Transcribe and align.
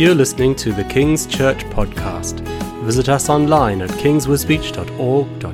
You're 0.00 0.14
listening 0.14 0.54
to 0.54 0.72
the 0.72 0.84
King's 0.84 1.26
Church 1.26 1.58
podcast. 1.64 2.40
Visit 2.84 3.10
us 3.10 3.28
online 3.28 3.82
at 3.82 3.90
kingswisbech.org.uk. 3.90 5.50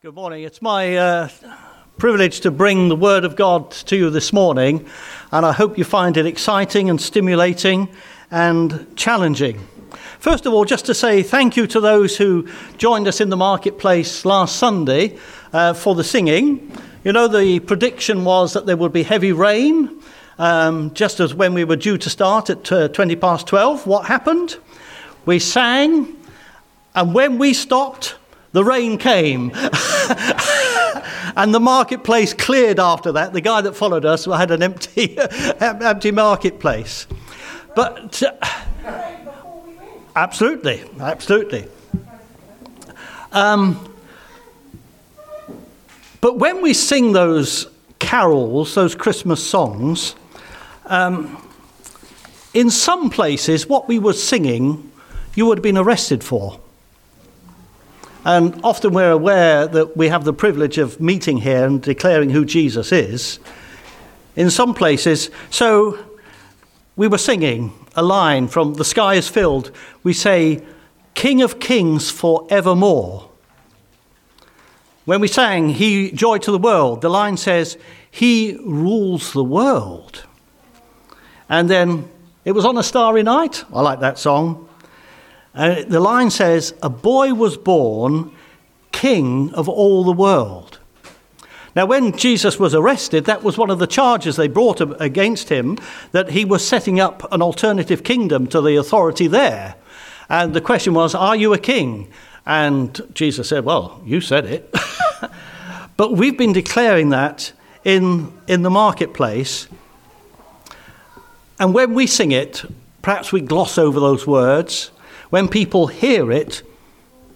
Good 0.00 0.14
morning. 0.14 0.44
It's 0.44 0.62
my 0.62 0.96
uh, 0.96 1.28
privilege 1.98 2.38
to 2.42 2.52
bring 2.52 2.88
the 2.88 2.94
Word 2.94 3.24
of 3.24 3.34
God 3.34 3.72
to 3.72 3.96
you 3.96 4.10
this 4.10 4.32
morning, 4.32 4.86
and 5.32 5.44
I 5.44 5.50
hope 5.50 5.76
you 5.76 5.82
find 5.82 6.16
it 6.16 6.26
exciting 6.26 6.88
and 6.88 7.00
stimulating 7.00 7.88
and 8.30 8.96
challenging. 8.96 9.58
First 10.20 10.46
of 10.46 10.52
all, 10.52 10.64
just 10.64 10.86
to 10.86 10.94
say 10.94 11.24
thank 11.24 11.56
you 11.56 11.66
to 11.66 11.80
those 11.80 12.16
who 12.16 12.46
joined 12.78 13.08
us 13.08 13.20
in 13.20 13.28
the 13.28 13.36
marketplace 13.36 14.24
last 14.24 14.54
Sunday 14.54 15.18
uh, 15.52 15.74
for 15.74 15.96
the 15.96 16.04
singing. 16.04 16.72
You 17.02 17.12
know, 17.12 17.28
the 17.28 17.60
prediction 17.60 18.24
was 18.26 18.52
that 18.52 18.66
there 18.66 18.76
would 18.76 18.92
be 18.92 19.04
heavy 19.04 19.32
rain, 19.32 20.02
um, 20.38 20.92
just 20.92 21.18
as 21.18 21.34
when 21.34 21.54
we 21.54 21.64
were 21.64 21.76
due 21.76 21.96
to 21.96 22.10
start 22.10 22.50
at 22.50 22.70
uh, 22.70 22.88
20 22.88 23.16
past 23.16 23.46
12. 23.46 23.86
What 23.86 24.04
happened? 24.04 24.58
We 25.24 25.38
sang, 25.38 26.14
and 26.94 27.14
when 27.14 27.38
we 27.38 27.54
stopped, 27.54 28.16
the 28.52 28.62
rain 28.62 28.98
came. 28.98 29.50
and 31.36 31.54
the 31.54 31.60
marketplace 31.60 32.34
cleared 32.34 32.78
after 32.78 33.12
that. 33.12 33.32
The 33.32 33.40
guy 33.40 33.62
that 33.62 33.74
followed 33.74 34.04
us 34.04 34.26
had 34.26 34.50
an 34.50 34.62
empty, 34.62 35.16
empty 35.60 36.10
marketplace. 36.10 37.06
But 37.74 38.22
uh, 38.22 38.34
absolutely, 40.14 40.82
absolutely. 41.00 41.66
Um, 43.32 43.89
but 46.20 46.38
when 46.38 46.62
we 46.62 46.74
sing 46.74 47.12
those 47.12 47.66
carols, 47.98 48.74
those 48.74 48.94
Christmas 48.94 49.44
songs, 49.46 50.14
um, 50.86 51.46
in 52.52 52.70
some 52.70 53.10
places, 53.10 53.68
what 53.68 53.88
we 53.88 53.98
were 53.98 54.12
singing, 54.12 54.90
you 55.34 55.46
would 55.46 55.58
have 55.58 55.62
been 55.62 55.78
arrested 55.78 56.24
for. 56.24 56.58
And 58.24 58.60
often 58.62 58.92
we're 58.92 59.12
aware 59.12 59.66
that 59.66 59.96
we 59.96 60.08
have 60.08 60.24
the 60.24 60.32
privilege 60.32 60.76
of 60.76 61.00
meeting 61.00 61.38
here 61.38 61.64
and 61.64 61.80
declaring 61.80 62.30
who 62.30 62.44
Jesus 62.44 62.92
is. 62.92 63.38
In 64.36 64.50
some 64.50 64.74
places, 64.74 65.30
so 65.48 65.98
we 66.96 67.08
were 67.08 67.18
singing 67.18 67.72
a 67.96 68.02
line 68.02 68.46
from 68.48 68.74
The 68.74 68.84
Sky 68.84 69.14
is 69.14 69.28
Filled. 69.28 69.70
We 70.02 70.12
say, 70.12 70.62
King 71.14 71.42
of 71.42 71.60
Kings 71.60 72.10
forevermore. 72.10 73.29
When 75.04 75.20
we 75.20 75.28
sang 75.28 75.70
He 75.70 76.10
Joy 76.12 76.38
to 76.38 76.50
the 76.50 76.58
World, 76.58 77.00
the 77.00 77.08
line 77.08 77.36
says, 77.36 77.78
He 78.10 78.58
rules 78.64 79.32
the 79.32 79.44
world. 79.44 80.24
And 81.48 81.68
then 81.68 82.08
it 82.44 82.52
was 82.52 82.64
on 82.64 82.76
a 82.76 82.82
starry 82.82 83.22
night. 83.22 83.64
I 83.72 83.80
like 83.80 84.00
that 84.00 84.18
song. 84.18 84.68
And 85.54 85.90
the 85.90 86.00
line 86.00 86.30
says, 86.30 86.74
A 86.82 86.90
boy 86.90 87.34
was 87.34 87.56
born, 87.56 88.32
king 88.92 89.52
of 89.54 89.68
all 89.68 90.04
the 90.04 90.12
world. 90.12 90.78
Now, 91.76 91.86
when 91.86 92.16
Jesus 92.16 92.58
was 92.58 92.74
arrested, 92.74 93.26
that 93.26 93.44
was 93.44 93.56
one 93.56 93.70
of 93.70 93.78
the 93.78 93.86
charges 93.86 94.36
they 94.36 94.48
brought 94.48 94.80
against 95.00 95.48
him 95.48 95.78
that 96.10 96.30
he 96.30 96.44
was 96.44 96.66
setting 96.66 96.98
up 96.98 97.32
an 97.32 97.42
alternative 97.42 98.02
kingdom 98.02 98.48
to 98.48 98.60
the 98.60 98.76
authority 98.76 99.28
there. 99.28 99.76
And 100.28 100.52
the 100.52 100.60
question 100.60 100.94
was, 100.94 101.14
Are 101.14 101.36
you 101.36 101.52
a 101.52 101.58
king? 101.58 102.08
And 102.46 103.00
Jesus 103.14 103.48
said, 103.48 103.64
Well, 103.64 104.00
you 104.04 104.20
said 104.20 104.46
it. 104.46 104.74
but 105.96 106.12
we've 106.12 106.38
been 106.38 106.52
declaring 106.52 107.10
that 107.10 107.52
in, 107.84 108.32
in 108.46 108.62
the 108.62 108.70
marketplace. 108.70 109.68
And 111.58 111.74
when 111.74 111.94
we 111.94 112.06
sing 112.06 112.32
it, 112.32 112.64
perhaps 113.02 113.32
we 113.32 113.40
gloss 113.40 113.76
over 113.78 114.00
those 114.00 114.26
words 114.26 114.90
when 115.30 115.46
people 115.48 115.86
hear 115.86 116.30
it, 116.30 116.62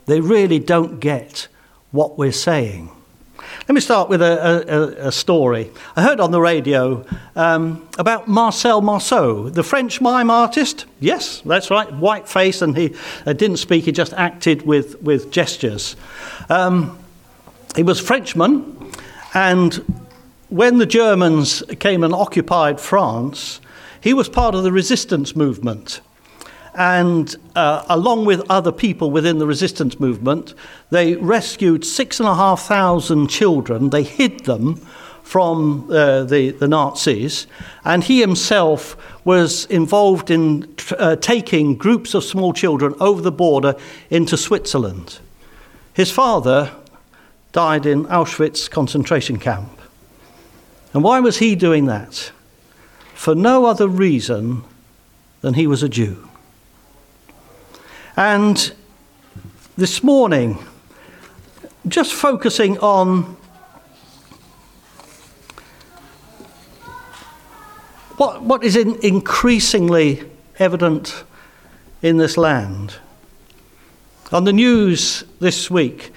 they 0.07 0.21
really 0.21 0.59
don't 0.59 1.01
get 1.01 1.49
what 1.93 2.19
we're 2.19 2.33
saying. 2.33 2.91
Let 3.67 3.75
me 3.75 3.81
start 3.81 4.11
with 4.11 4.21
a, 4.21 5.01
a, 5.03 5.09
a 5.09 5.13
story. 5.13 5.71
I 5.97 6.03
heard 6.03 6.21
on 6.21 6.33
the 6.33 6.41
radio 6.41 7.03
um, 7.35 7.89
about 7.99 8.29
Marcel 8.29 8.83
Marceau, 8.83 9.49
the 9.49 9.63
French 9.63 10.03
mime 10.03 10.29
artist. 10.29 10.85
Yes, 11.01 11.41
that's 11.41 11.71
right, 11.71 11.91
white 11.95 12.29
face, 12.29 12.61
and 12.61 12.77
he 12.77 12.95
uh, 13.25 13.33
didn't 13.33 13.57
speak, 13.57 13.87
he 13.87 13.93
just 13.93 14.13
acted 14.13 14.67
with, 14.67 15.01
with 15.01 15.31
gestures. 15.31 15.97
Um, 16.51 16.99
he 17.75 17.83
was 17.83 17.99
Frenchman, 17.99 18.93
and 19.33 19.75
when 20.51 20.77
the 20.77 20.87
Germans 20.87 21.63
came 21.81 22.05
and 22.05 22.13
occupied 22.13 22.79
France, 22.79 23.63
he 23.99 24.13
was 24.13 24.29
part 24.29 24.55
of 24.55 24.63
the 24.63 24.73
resistance 24.73 25.35
movement. 25.35 26.03
And 26.75 27.35
uh, 27.55 27.85
along 27.89 28.25
with 28.25 28.43
other 28.51 28.73
people 28.73 29.11
within 29.11 29.39
the 29.39 29.47
resistance 29.47 30.01
movement, 30.01 30.55
they 30.91 31.15
rescued 31.17 31.85
six 31.85 32.19
and 32.19 32.29
a 32.29 32.35
half 32.35 32.63
thousand 32.63 33.29
children. 33.29 33.91
They 33.91 34.03
hid 34.03 34.41
them 34.41 34.77
from 35.23 35.91
uh, 35.91 36.25
the, 36.25 36.51
the 36.51 36.69
Nazis, 36.69 37.47
and 37.85 38.05
he 38.05 38.21
himself 38.21 38.97
was 39.25 39.65
involved 39.67 40.31
in 40.31 40.75
uh, 40.99 41.17
taking 41.17 41.77
groups 41.77 42.13
of 42.13 42.23
small 42.23 42.53
children 42.53 42.95
over 43.01 43.23
the 43.23 43.33
border 43.33 43.75
into 44.11 44.37
Switzerland. 44.37 45.19
His 45.95 46.11
father 46.11 46.73
died 47.53 47.87
in 47.87 48.05
Auschwitz 48.07 48.69
concentration 48.69 49.39
camp. 49.39 49.81
And 50.93 51.03
why 51.03 51.21
was 51.21 51.39
he 51.39 51.55
doing 51.55 51.87
that? 51.87 52.33
For 53.15 53.35
no 53.35 53.65
other 53.65 53.89
reason 53.89 54.63
than 55.41 55.55
he 55.55 55.67
was 55.67 55.83
a 55.83 55.89
Jew. 55.89 56.29
And 58.17 58.73
this 59.77 60.05
morning, 60.05 60.59
just 61.89 62.13
focusing 62.13 62.79
on 62.79 63.37
what, 68.17 68.43
what 68.43 68.63
is 68.63 68.77
in 68.77 68.95
increasingly 69.03 70.23
evident 70.61 71.25
in 72.03 72.19
this 72.19 72.37
land. 72.37 72.95
On 74.31 74.45
the 74.45 74.53
news 74.53 75.25
this 75.41 75.69
week, 75.69 76.13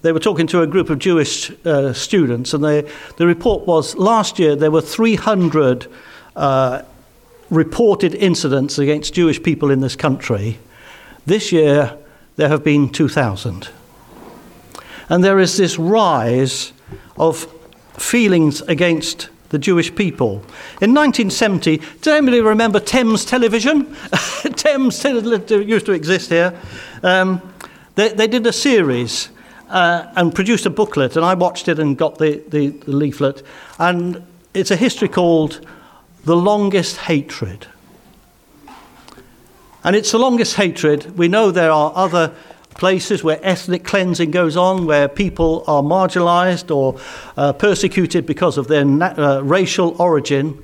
they 0.00 0.12
were 0.12 0.20
talking 0.20 0.46
to 0.46 0.62
a 0.62 0.66
group 0.66 0.88
of 0.88 0.98
Jewish 0.98 1.50
uh, 1.66 1.92
students, 1.92 2.54
and 2.54 2.64
they, 2.64 2.90
the 3.18 3.26
report 3.26 3.66
was 3.66 3.94
last 3.96 4.38
year 4.38 4.56
there 4.56 4.70
were 4.70 4.80
300 4.80 5.86
uh, 6.34 6.80
reported 7.50 8.14
incidents 8.14 8.78
against 8.78 9.12
Jewish 9.12 9.42
people 9.42 9.70
in 9.70 9.80
this 9.80 9.96
country. 9.96 10.58
This 11.26 11.52
year, 11.52 11.96
there 12.36 12.48
have 12.48 12.64
been 12.64 12.88
2,000. 12.88 13.68
And 15.08 15.22
there 15.22 15.38
is 15.38 15.56
this 15.56 15.78
rise 15.78 16.72
of 17.16 17.46
feelings 17.96 18.62
against 18.62 19.28
the 19.50 19.58
Jewish 19.58 19.94
people. 19.94 20.36
In 20.80 20.94
1970, 20.94 21.76
does 22.00 22.08
anybody 22.08 22.40
remember 22.40 22.80
Thames 22.80 23.24
Television? 23.24 23.94
Thames 24.56 25.04
used 25.04 25.86
to 25.86 25.92
exist 25.92 26.30
here. 26.30 26.58
Um, 27.02 27.42
they, 27.94 28.08
they, 28.08 28.26
did 28.26 28.46
a 28.46 28.52
series 28.52 29.28
uh, 29.68 30.10
and 30.16 30.34
produced 30.34 30.64
a 30.64 30.70
booklet, 30.70 31.16
and 31.16 31.24
I 31.24 31.34
watched 31.34 31.68
it 31.68 31.78
and 31.78 31.96
got 31.98 32.16
the, 32.16 32.42
the, 32.48 32.68
the 32.68 32.92
leaflet. 32.92 33.42
And 33.78 34.24
it's 34.54 34.70
a 34.70 34.76
history 34.76 35.08
called 35.08 35.66
The 36.24 36.36
Longest 36.36 36.96
Hatred. 36.96 37.66
And 39.84 39.96
it's 39.96 40.12
the 40.12 40.18
longest 40.18 40.54
hatred. 40.56 41.18
We 41.18 41.28
know 41.28 41.50
there 41.50 41.72
are 41.72 41.92
other 41.94 42.32
places 42.76 43.24
where 43.24 43.38
ethnic 43.42 43.84
cleansing 43.84 44.30
goes 44.30 44.56
on, 44.56 44.86
where 44.86 45.08
people 45.08 45.64
are 45.66 45.82
marginalized 45.82 46.74
or 46.74 46.98
uh, 47.36 47.52
persecuted 47.52 48.24
because 48.24 48.58
of 48.58 48.68
their 48.68 48.84
na- 48.84 49.14
uh, 49.16 49.40
racial 49.40 50.00
origin. 50.00 50.62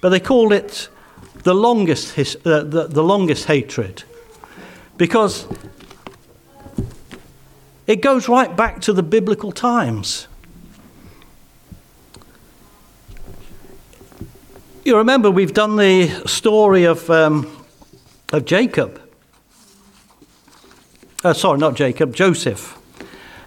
But 0.00 0.10
they 0.10 0.20
call 0.20 0.52
it 0.52 0.88
the 1.44 1.54
longest, 1.54 2.14
his- 2.14 2.36
uh, 2.44 2.64
the, 2.64 2.88
the 2.88 3.02
longest 3.02 3.46
hatred 3.46 4.02
because 4.96 5.46
it 7.86 8.00
goes 8.00 8.28
right 8.28 8.56
back 8.56 8.80
to 8.80 8.92
the 8.92 9.02
biblical 9.02 9.52
times. 9.52 10.26
You 14.84 14.96
remember, 14.98 15.30
we've 15.30 15.54
done 15.54 15.76
the 15.76 16.08
story 16.26 16.84
of. 16.84 17.08
Um, 17.10 17.55
of 18.32 18.44
Jacob. 18.44 19.00
Uh, 21.24 21.32
sorry, 21.32 21.58
not 21.58 21.74
Jacob, 21.74 22.14
Joseph. 22.14 22.78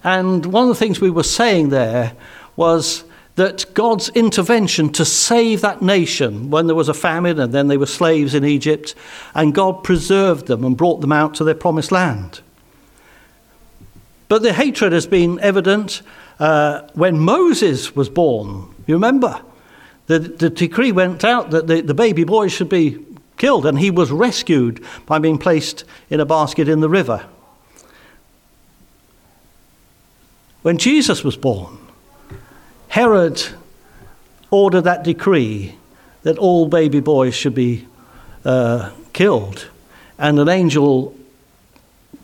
And 0.04 0.46
one 0.46 0.64
of 0.64 0.70
the 0.70 0.76
things 0.76 1.02
we 1.02 1.10
were 1.10 1.24
saying 1.24 1.70
there 1.70 2.14
was 2.56 3.04
that 3.36 3.66
God's 3.74 4.10
intervention 4.10 4.92
to 4.92 5.06
save 5.06 5.62
that 5.62 5.82
nation 5.82 6.50
when 6.50 6.68
there 6.68 6.76
was 6.76 6.90
a 6.90 6.94
famine 6.94 7.40
and 7.40 7.54
then 7.54 7.70
they 7.70 7.78
were 7.78 7.86
slaves 7.86 8.34
in 8.36 8.44
Egypt, 8.44 8.96
and 9.34 9.56
God 9.56 9.84
preserved 9.84 10.48
them 10.48 10.66
and 10.66 10.76
brought 10.76 11.00
them 11.00 11.14
out 11.14 11.36
to 11.36 11.44
their 11.44 11.56
promised 11.56 11.92
land. 11.92 12.42
But 14.28 14.44
the 14.44 14.54
hatred 14.54 14.92
has 14.92 15.08
been 15.08 15.40
evident 15.40 16.02
uh, 16.38 16.88
when 16.94 17.20
Moses 17.20 17.96
was 17.96 18.10
born. 18.10 18.68
You 18.88 18.96
remember? 18.96 19.42
The, 20.08 20.20
the 20.20 20.50
decree 20.50 20.92
went 20.92 21.24
out 21.24 21.52
that 21.52 21.68
the, 21.68 21.82
the 21.82 21.94
baby 21.94 22.24
boy 22.24 22.48
should 22.48 22.70
be 22.70 22.98
killed, 23.40 23.66
and 23.66 23.80
he 23.80 23.90
was 23.90 24.12
rescued 24.12 24.86
by 25.08 25.18
being 25.18 25.40
placed 25.40 25.84
in 26.12 26.20
a 26.20 26.26
basket 26.26 26.70
in 26.70 26.82
the 26.82 26.90
river. 26.90 27.26
When 30.62 30.78
Jesus 30.78 31.24
was 31.24 31.36
born, 31.36 31.80
Herod 32.90 33.42
ordered 34.52 34.82
that 34.82 35.04
decree 35.04 35.76
that 36.24 36.38
all 36.38 36.68
baby 36.68 37.00
boys 37.00 37.34
should 37.34 37.56
be 37.56 37.88
uh, 38.46 38.92
killed. 39.14 39.70
And 40.18 40.40
an 40.40 40.50
angel 40.50 41.16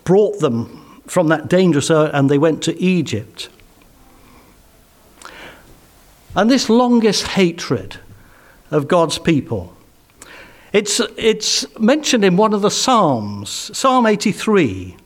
brought 0.04 0.40
them 0.40 1.02
from 1.06 1.28
that 1.28 1.48
dangerous 1.48 1.90
earth 1.90 2.10
and 2.12 2.28
they 2.28 2.38
went 2.38 2.62
to 2.64 2.78
Egypt. 2.78 3.48
And 6.34 6.50
this 6.50 6.68
longest 6.68 7.28
hatred 7.28 7.98
of 8.70 8.88
God's 8.88 9.18
people, 9.18 9.75
it's, 10.72 11.00
it's 11.16 11.78
mentioned 11.78 12.24
in 12.24 12.36
one 12.36 12.52
of 12.52 12.62
the 12.62 12.70
Psalms, 12.70 13.70
Psalm 13.76 14.06
83. 14.06 14.96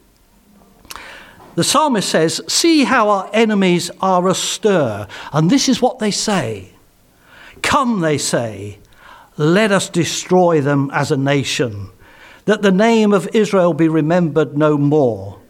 The 1.54 1.64
psalmist 1.64 2.08
says, 2.08 2.40
See 2.48 2.84
how 2.84 3.08
our 3.08 3.30
enemies 3.32 3.90
are 4.00 4.28
astir. 4.28 5.06
And 5.32 5.50
this 5.50 5.68
is 5.68 5.82
what 5.82 5.98
they 5.98 6.10
say 6.10 6.72
Come, 7.62 8.00
they 8.00 8.18
say, 8.18 8.78
let 9.36 9.72
us 9.72 9.88
destroy 9.88 10.60
them 10.60 10.90
as 10.92 11.10
a 11.10 11.16
nation, 11.16 11.90
that 12.44 12.62
the 12.62 12.72
name 12.72 13.12
of 13.12 13.28
Israel 13.32 13.72
be 13.72 13.88
remembered 13.88 14.56
no 14.56 14.76
more. 14.76 15.40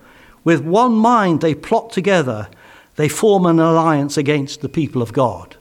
With 0.45 0.65
one 0.65 0.93
mind 0.93 1.41
they 1.41 1.55
plot 1.55 1.91
together, 1.91 2.49
they 2.97 3.09
form 3.09 3.47
an 3.47 3.59
alliance 3.59 4.17
against 4.17 4.61
the 4.61 4.69
people 4.69 5.03
of 5.03 5.13
God. 5.13 5.57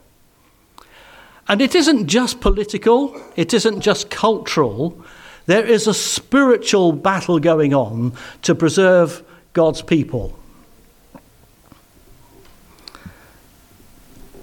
And 1.50 1.60
it 1.60 1.74
isn't 1.74 2.06
just 2.06 2.40
political, 2.40 3.20
it 3.34 3.52
isn't 3.52 3.80
just 3.80 4.08
cultural. 4.08 5.04
There 5.46 5.66
is 5.66 5.88
a 5.88 5.92
spiritual 5.92 6.92
battle 6.92 7.40
going 7.40 7.74
on 7.74 8.12
to 8.42 8.54
preserve 8.54 9.24
God's 9.52 9.82
people. 9.82 10.38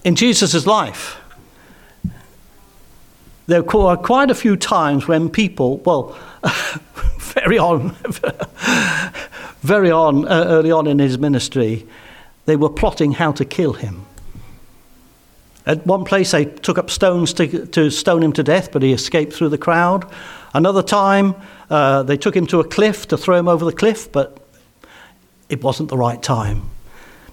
In 0.04 0.18
Jesus' 0.18 0.68
life, 0.68 1.16
there 3.46 3.64
were 3.64 3.96
quite 3.96 4.30
a 4.30 4.36
few 4.36 4.58
times 4.58 5.08
when 5.08 5.30
people, 5.30 5.78
well, 5.78 6.20
very 7.20 7.58
on, 7.58 7.92
very 9.62 9.92
on, 9.92 10.28
uh, 10.28 10.44
early 10.50 10.74
on 10.74 10.88
in 10.88 11.00
his 11.00 11.18
ministry, 11.18 11.88
they 12.44 12.58
were 12.58 12.70
plotting 12.70 13.14
how 13.14 13.32
to 13.32 13.46
kill 13.46 13.72
him. 13.72 14.07
At 15.68 15.86
one 15.86 16.06
place, 16.06 16.32
they 16.32 16.46
took 16.46 16.78
up 16.78 16.90
stones 16.90 17.34
to, 17.34 17.66
to 17.68 17.90
stone 17.92 18.24
him 18.24 18.32
to 18.34 18.44
death, 18.44 18.72
but 18.72 18.82
he 18.82 18.94
escaped 18.94 19.34
through 19.34 19.50
the 19.50 19.58
crowd. 19.58 20.10
Another 20.54 20.82
time, 20.82 21.36
uh, 21.70 22.04
they 22.04 22.16
took 22.16 22.36
him 22.36 22.48
to 22.48 22.62
a 22.62 22.64
cliff 22.64 23.06
to 23.10 23.18
throw 23.18 23.38
him 23.38 23.50
over 23.50 23.66
the 23.66 23.74
cliff, 23.74 24.10
but 24.10 24.40
it 25.50 25.62
wasn't 25.62 25.90
the 25.90 25.98
right 25.98 26.24
time. 26.24 26.70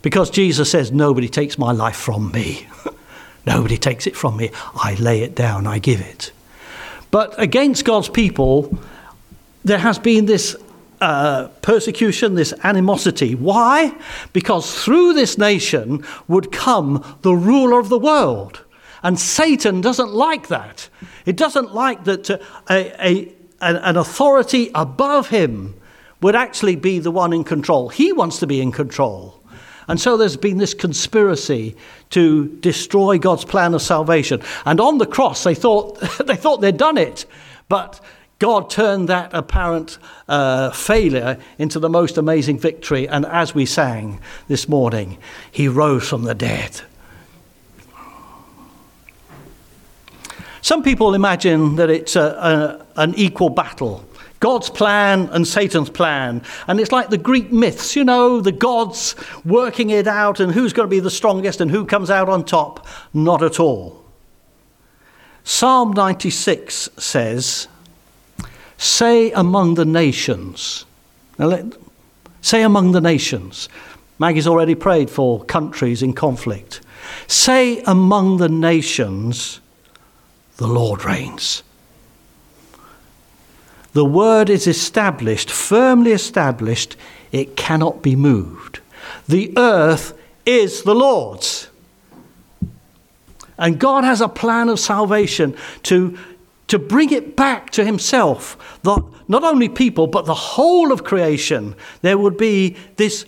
Because 0.02 0.30
Jesus 0.30 0.68
says, 0.68 0.90
Nobody 0.90 1.28
takes 1.28 1.56
my 1.56 1.70
life 1.70 1.96
from 1.96 2.32
me. 2.32 2.66
Nobody 3.46 3.78
takes 3.78 4.06
it 4.08 4.16
from 4.16 4.36
me. 4.36 4.50
I 4.74 4.94
lay 4.94 5.22
it 5.22 5.36
down, 5.36 5.68
I 5.68 5.78
give 5.78 6.00
it. 6.00 6.32
But 7.12 7.40
against 7.40 7.84
God's 7.84 8.08
people, 8.08 8.76
there 9.64 9.78
has 9.78 10.00
been 10.00 10.26
this 10.26 10.56
uh, 11.04 11.48
persecution, 11.60 12.34
this 12.34 12.54
animosity. 12.62 13.34
Why? 13.34 13.94
Because 14.32 14.82
through 14.82 15.12
this 15.12 15.36
nation 15.36 16.02
would 16.28 16.50
come 16.50 17.18
the 17.20 17.34
ruler 17.34 17.78
of 17.78 17.90
the 17.90 17.98
world. 17.98 18.64
And 19.02 19.20
Satan 19.20 19.82
doesn't 19.82 20.14
like 20.14 20.48
that. 20.48 20.88
It 21.26 21.36
doesn't 21.36 21.74
like 21.74 22.04
that 22.04 22.30
uh, 22.30 22.38
a, 22.70 22.94
a, 22.98 23.34
an 23.60 23.98
authority 23.98 24.70
above 24.74 25.28
him 25.28 25.78
would 26.22 26.34
actually 26.34 26.76
be 26.76 27.00
the 27.00 27.10
one 27.10 27.34
in 27.34 27.44
control. 27.44 27.90
He 27.90 28.10
wants 28.14 28.38
to 28.38 28.46
be 28.46 28.62
in 28.62 28.72
control. 28.72 29.42
And 29.88 30.00
so 30.00 30.16
there's 30.16 30.38
been 30.38 30.56
this 30.56 30.72
conspiracy 30.72 31.76
to 32.10 32.48
destroy 32.60 33.18
God's 33.18 33.44
plan 33.44 33.74
of 33.74 33.82
salvation. 33.82 34.40
And 34.64 34.80
on 34.80 34.96
the 34.96 35.06
cross, 35.06 35.44
they 35.44 35.54
thought, 35.54 36.00
they 36.26 36.36
thought 36.36 36.62
they'd 36.62 36.78
done 36.78 36.96
it. 36.96 37.26
But 37.68 38.00
God 38.38 38.68
turned 38.68 39.08
that 39.08 39.30
apparent 39.32 39.98
uh, 40.28 40.70
failure 40.70 41.38
into 41.58 41.78
the 41.78 41.88
most 41.88 42.18
amazing 42.18 42.58
victory. 42.58 43.08
And 43.08 43.24
as 43.26 43.54
we 43.54 43.64
sang 43.64 44.20
this 44.48 44.68
morning, 44.68 45.18
he 45.50 45.68
rose 45.68 46.08
from 46.08 46.24
the 46.24 46.34
dead. 46.34 46.80
Some 50.62 50.82
people 50.82 51.14
imagine 51.14 51.76
that 51.76 51.90
it's 51.90 52.16
a, 52.16 52.86
a, 52.96 53.00
an 53.00 53.14
equal 53.16 53.50
battle 53.50 54.04
God's 54.44 54.68
plan 54.68 55.30
and 55.32 55.48
Satan's 55.48 55.88
plan. 55.88 56.42
And 56.66 56.78
it's 56.78 56.92
like 56.92 57.08
the 57.08 57.16
Greek 57.16 57.50
myths, 57.50 57.96
you 57.96 58.04
know, 58.04 58.42
the 58.42 58.52
gods 58.52 59.14
working 59.42 59.88
it 59.88 60.06
out 60.06 60.38
and 60.38 60.52
who's 60.52 60.74
going 60.74 60.86
to 60.86 60.90
be 60.90 61.00
the 61.00 61.10
strongest 61.10 61.62
and 61.62 61.70
who 61.70 61.86
comes 61.86 62.10
out 62.10 62.28
on 62.28 62.44
top. 62.44 62.86
Not 63.14 63.42
at 63.42 63.58
all. 63.58 64.04
Psalm 65.44 65.92
96 65.92 66.90
says, 66.98 67.68
Say 68.78 69.30
among 69.32 69.74
the 69.74 69.84
nations. 69.84 70.84
Now 71.38 71.46
let, 71.46 71.64
say 72.40 72.62
among 72.62 72.92
the 72.92 73.00
nations. 73.00 73.68
Maggie's 74.18 74.46
already 74.46 74.74
prayed 74.74 75.10
for 75.10 75.44
countries 75.44 76.02
in 76.02 76.12
conflict. 76.12 76.80
Say 77.26 77.82
among 77.82 78.36
the 78.38 78.48
nations, 78.48 79.60
the 80.56 80.66
Lord 80.66 81.04
reigns. 81.04 81.62
The 83.92 84.04
word 84.04 84.50
is 84.50 84.66
established, 84.66 85.50
firmly 85.50 86.12
established, 86.12 86.96
it 87.32 87.56
cannot 87.56 88.02
be 88.02 88.16
moved. 88.16 88.80
The 89.28 89.52
earth 89.56 90.18
is 90.44 90.82
the 90.82 90.94
Lord's. 90.94 91.68
And 93.56 93.78
God 93.78 94.04
has 94.04 94.20
a 94.20 94.28
plan 94.28 94.68
of 94.68 94.80
salvation 94.80 95.56
to, 95.84 96.18
to 96.68 96.78
bring 96.78 97.12
it 97.12 97.36
back 97.36 97.70
to 97.70 97.84
Himself. 97.84 98.78
That 98.82 99.02
not 99.28 99.44
only 99.44 99.68
people, 99.68 100.06
but 100.06 100.26
the 100.26 100.34
whole 100.34 100.92
of 100.92 101.04
creation. 101.04 101.74
There 102.02 102.18
would 102.18 102.36
be 102.36 102.76
this 102.96 103.24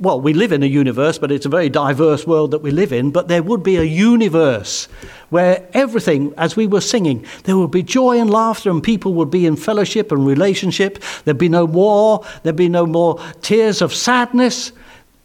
well, 0.00 0.18
we 0.18 0.32
live 0.32 0.50
in 0.50 0.62
a 0.62 0.66
universe, 0.66 1.18
but 1.18 1.30
it's 1.30 1.44
a 1.44 1.50
very 1.50 1.68
diverse 1.68 2.26
world 2.26 2.52
that 2.52 2.62
we 2.62 2.70
live 2.70 2.90
in. 2.90 3.10
But 3.10 3.28
there 3.28 3.42
would 3.42 3.62
be 3.62 3.76
a 3.76 3.82
universe 3.82 4.86
where 5.28 5.68
everything, 5.74 6.32
as 6.38 6.56
we 6.56 6.66
were 6.66 6.80
singing, 6.80 7.26
there 7.44 7.58
would 7.58 7.70
be 7.70 7.82
joy 7.82 8.18
and 8.18 8.30
laughter, 8.30 8.70
and 8.70 8.82
people 8.82 9.12
would 9.14 9.30
be 9.30 9.44
in 9.44 9.56
fellowship 9.56 10.10
and 10.10 10.26
relationship. 10.26 11.02
There'd 11.24 11.36
be 11.36 11.50
no 11.50 11.66
war, 11.66 12.24
there'd 12.42 12.56
be 12.56 12.70
no 12.70 12.86
more 12.86 13.22
tears 13.42 13.82
of 13.82 13.92
sadness. 13.92 14.72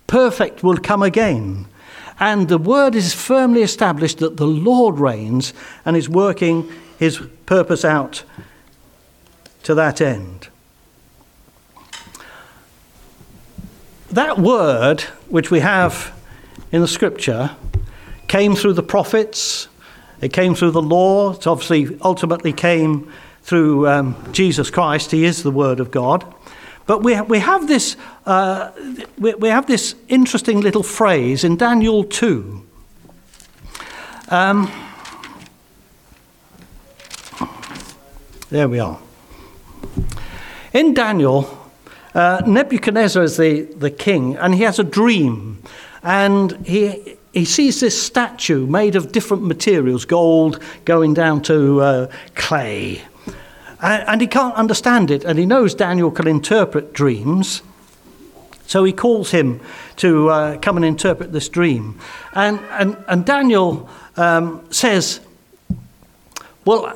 Perfect 0.08 0.62
will 0.62 0.78
come 0.78 1.02
again. 1.02 1.68
And 2.20 2.50
the 2.50 2.58
word 2.58 2.96
is 2.96 3.14
firmly 3.14 3.62
established 3.62 4.18
that 4.18 4.36
the 4.36 4.48
Lord 4.48 5.00
reigns 5.00 5.54
and 5.86 5.96
is 5.96 6.10
working 6.10 6.70
his 6.98 7.20
purpose 7.46 7.86
out 7.86 8.24
to 9.64 9.76
that 9.76 10.02
end. 10.02 10.50
that 14.16 14.40
word, 14.40 15.02
which 15.28 15.52
we 15.52 15.60
have 15.60 16.14
in 16.72 16.82
the 16.82 16.88
scripture, 16.88 17.52
came 18.28 18.56
through 18.56 18.74
the 18.74 18.84
prophets, 18.84 19.68
it 20.22 20.32
came 20.32 20.56
through 20.56 20.72
the 20.72 20.82
law, 20.82 21.34
it 21.34 21.46
obviously 21.46 22.00
ultimately 22.02 22.54
came 22.54 23.12
through 23.44 23.88
um, 23.88 24.16
Jesus 24.32 24.72
Christ. 24.72 25.12
He 25.12 25.26
is 25.26 25.44
the 25.44 25.52
Word 25.52 25.80
of 25.80 25.92
God. 25.92 26.34
But 26.88 27.04
we, 27.04 27.20
we, 27.22 27.40
have 27.40 27.68
this, 27.68 27.98
uh, 28.26 28.72
we, 29.18 29.34
we, 29.36 29.50
have 29.50 29.68
this 29.68 29.96
interesting 30.08 30.62
little 30.62 30.84
phrase 30.84 31.44
in 31.44 31.58
Daniel 31.58 32.04
2. 32.04 32.66
Um, 34.30 34.72
there 38.50 38.68
we 38.68 38.80
are. 38.80 39.00
In 40.74 40.94
Daniel, 40.94 41.70
uh, 42.14 42.42
Nebuchadnezzar 42.46 43.24
is 43.24 43.38
the, 43.38 43.62
the 43.62 43.92
king, 43.92 44.36
and 44.38 44.54
he 44.54 44.64
has 44.64 44.80
a 44.80 44.84
dream. 44.84 45.62
And 46.04 46.66
he, 46.66 47.18
he 47.34 47.46
sees 47.46 47.80
this 47.80 48.02
statue 48.02 48.68
made 48.68 48.96
of 48.96 49.12
different 49.12 49.44
materials, 49.44 50.06
gold 50.06 50.62
going 50.86 51.14
down 51.14 51.42
to 51.44 51.82
uh, 51.82 52.12
clay. 52.36 53.02
And, 53.82 54.08
and 54.08 54.22
he 54.22 54.28
can't 54.28 54.56
understand 54.56 55.12
it, 55.12 55.24
and 55.24 55.40
he 55.40 55.46
knows 55.46 55.74
Daniel 55.76 56.12
can 56.12 56.28
interpret 56.28 56.94
dreams. 56.94 57.62
So 58.68 58.84
he 58.84 58.94
calls 58.94 59.32
him 59.32 59.62
to 59.98 60.30
uh, 60.30 60.58
come 60.60 60.78
and 60.78 60.86
interpret 60.86 61.32
this 61.32 61.50
dream. 61.50 62.00
And, 62.34 62.60
and, 62.72 62.98
and 63.08 63.26
Daniel 63.26 63.90
um, 64.18 64.66
says, 64.72 65.20
Well, 66.64 66.96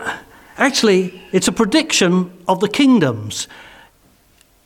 actually, 0.59 1.19
it's 1.31 1.47
a 1.47 1.51
prediction 1.51 2.31
of 2.47 2.59
the 2.59 2.69
kingdoms. 2.69 3.47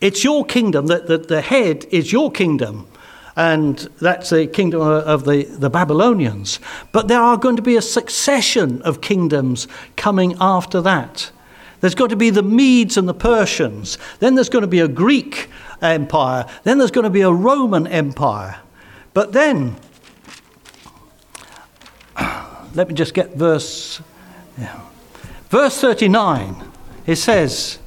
It's 0.01 0.23
your 0.23 0.43
kingdom, 0.43 0.87
that 0.87 1.07
the, 1.07 1.17
the 1.17 1.41
head 1.41 1.85
is 1.91 2.11
your 2.11 2.31
kingdom. 2.31 2.87
and 3.35 3.77
that's 3.99 4.29
the 4.29 4.47
kingdom 4.47 4.81
of 4.81 5.25
the, 5.25 5.43
the 5.43 5.69
Babylonians. 5.69 6.59
But 6.91 7.07
there 7.07 7.21
are 7.21 7.37
going 7.37 7.55
to 7.55 7.61
be 7.61 7.75
a 7.75 7.81
succession 7.81 8.81
of 8.83 9.01
kingdoms 9.01 9.67
coming 9.95 10.35
after 10.39 10.81
that. 10.81 11.31
There's 11.81 11.95
going 11.95 12.11
to 12.11 12.15
be 12.15 12.29
the 12.29 12.43
Medes 12.43 12.95
and 12.95 13.09
the 13.09 13.13
Persians. 13.13 13.97
Then 14.19 14.35
there's 14.35 14.49
going 14.49 14.61
to 14.61 14.67
be 14.67 14.79
a 14.79 14.87
Greek 14.87 15.49
empire. 15.81 16.45
Then 16.63 16.77
there's 16.77 16.91
going 16.91 17.03
to 17.03 17.09
be 17.09 17.21
a 17.21 17.31
Roman 17.31 17.87
empire. 17.87 18.57
But 19.13 19.33
then, 19.33 19.75
let 22.73 22.87
me 22.87 22.93
just 22.93 23.13
get 23.13 23.35
verse. 23.35 24.01
Yeah. 24.57 24.79
Verse 25.53 25.79
39, 25.79 26.63
it 27.05 27.17
says, 27.17 27.77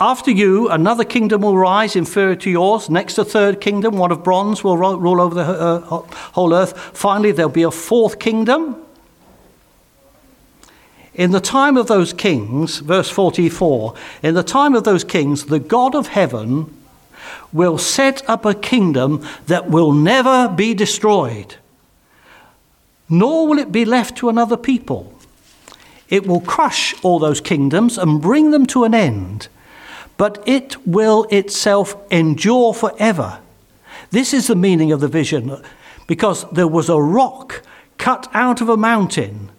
after 0.00 0.32
you, 0.32 0.68
another 0.68 1.04
kingdom 1.04 1.42
will 1.42 1.56
rise 1.56 1.94
inferior 1.94 2.34
to 2.34 2.50
yours. 2.50 2.90
Next, 2.90 3.16
a 3.16 3.24
third 3.24 3.60
kingdom, 3.60 3.96
one 3.96 4.10
of 4.10 4.24
bronze, 4.24 4.64
will 4.64 4.76
rule 4.76 5.20
over 5.20 5.36
the 5.36 5.42
uh, 5.42 5.80
whole 6.32 6.52
earth. 6.52 6.76
Finally, 6.94 7.30
there'll 7.30 7.48
be 7.48 7.62
a 7.62 7.70
fourth 7.70 8.18
kingdom. 8.18 8.74
In 11.14 11.30
the 11.30 11.40
time 11.40 11.76
of 11.76 11.86
those 11.86 12.12
kings, 12.12 12.80
verse 12.80 13.08
44, 13.08 13.94
in 14.24 14.34
the 14.34 14.42
time 14.42 14.74
of 14.74 14.82
those 14.82 15.04
kings, 15.04 15.44
the 15.44 15.60
God 15.60 15.94
of 15.94 16.08
heaven 16.08 16.76
will 17.52 17.78
set 17.78 18.28
up 18.28 18.44
a 18.44 18.52
kingdom 18.52 19.24
that 19.46 19.70
will 19.70 19.92
never 19.92 20.48
be 20.48 20.74
destroyed, 20.74 21.54
nor 23.08 23.46
will 23.46 23.58
it 23.58 23.72
be 23.72 23.84
left 23.84 24.16
to 24.18 24.28
another 24.28 24.56
people. 24.56 25.12
It 26.08 26.26
will 26.26 26.40
crush 26.40 26.94
all 27.02 27.18
those 27.18 27.40
kingdoms 27.40 27.98
and 27.98 28.20
bring 28.20 28.50
them 28.50 28.66
to 28.66 28.84
an 28.84 28.94
end 28.94 29.48
but 30.18 30.42
it 30.46 30.86
will 30.86 31.24
itself 31.30 31.96
endure 32.10 32.74
forever. 32.74 33.38
This 34.10 34.34
is 34.34 34.48
the 34.48 34.56
meaning 34.56 34.92
of 34.92 35.00
the 35.00 35.08
vision, 35.08 35.62
because 36.06 36.44
there 36.50 36.68
was 36.68 36.90
a 36.90 37.00
rock 37.00 37.62
cut 37.96 38.28
out 38.34 38.60
of 38.60 38.68
a 38.68 38.76
mountain, 38.76 39.50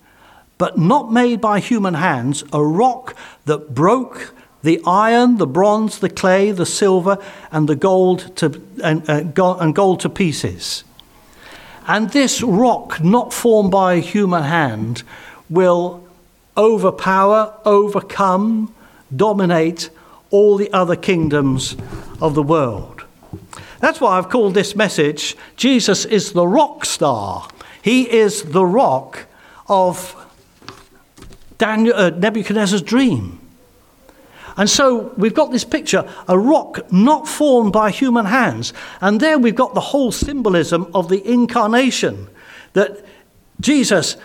but 0.58 0.78
not 0.78 1.12
made 1.12 1.40
by 1.40 1.60
human 1.60 1.96
hands, 1.96 2.44
a 2.54 2.64
rock 2.64 3.16
that 3.46 3.74
broke 3.74 4.36
the 4.62 4.82
iron, 4.86 5.38
the 5.38 5.48
bronze, 5.48 6.00
the 6.00 6.10
clay, 6.10 6.52
the 6.52 6.66
silver, 6.66 7.18
and 7.52 7.70
the 7.70 7.76
gold 7.76 8.36
to, 8.36 8.62
and, 8.84 9.10
uh, 9.10 9.56
and 9.60 9.74
gold 9.74 10.02
to 10.02 10.10
pieces. 10.10 10.84
And 11.90 12.12
this 12.12 12.44
rock, 12.44 13.04
not 13.04 13.34
formed 13.34 13.72
by 13.72 13.96
a 13.96 14.00
human 14.00 14.44
hand, 14.44 15.02
will 15.50 16.08
overpower, 16.56 17.56
overcome, 17.66 18.76
dominate 19.14 19.90
all 20.30 20.56
the 20.56 20.72
other 20.72 20.96
kingdoms 20.96 21.76
of 22.22 22.36
the 22.36 22.44
world. 22.44 23.06
That's 23.80 24.00
why 24.00 24.20
I've 24.20 24.30
called 24.30 24.54
this 24.54 24.76
message 24.76 25.36
Jesus 25.56 26.06
is 26.06 26.34
the 26.34 26.46
rock 26.46 26.86
star. 26.86 27.48
He 27.82 28.08
is 28.08 28.44
the 28.44 28.66
rock 28.66 29.26
of 29.68 30.16
Daniel, 31.58 31.96
uh, 31.96 32.12
Nebuchadnezzar's 32.12 32.84
dream. 32.84 33.40
And 34.60 34.70
so 34.70 35.14
we've 35.16 35.34
got 35.34 35.52
this 35.52 35.64
picture 35.64 36.06
a 36.28 36.38
rock 36.38 36.92
not 36.92 37.30
formed 37.30 37.72
by 37.72 37.92
human 37.92 38.26
hands. 38.26 38.74
And 39.00 39.22
there 39.22 39.40
we've 39.40 39.56
got 39.56 39.74
the 39.74 39.80
whole 39.80 40.12
symbolism 40.12 40.92
of 40.94 41.08
the 41.08 41.26
incarnation 41.26 42.28
that 42.74 43.06
Jesus 43.62 44.18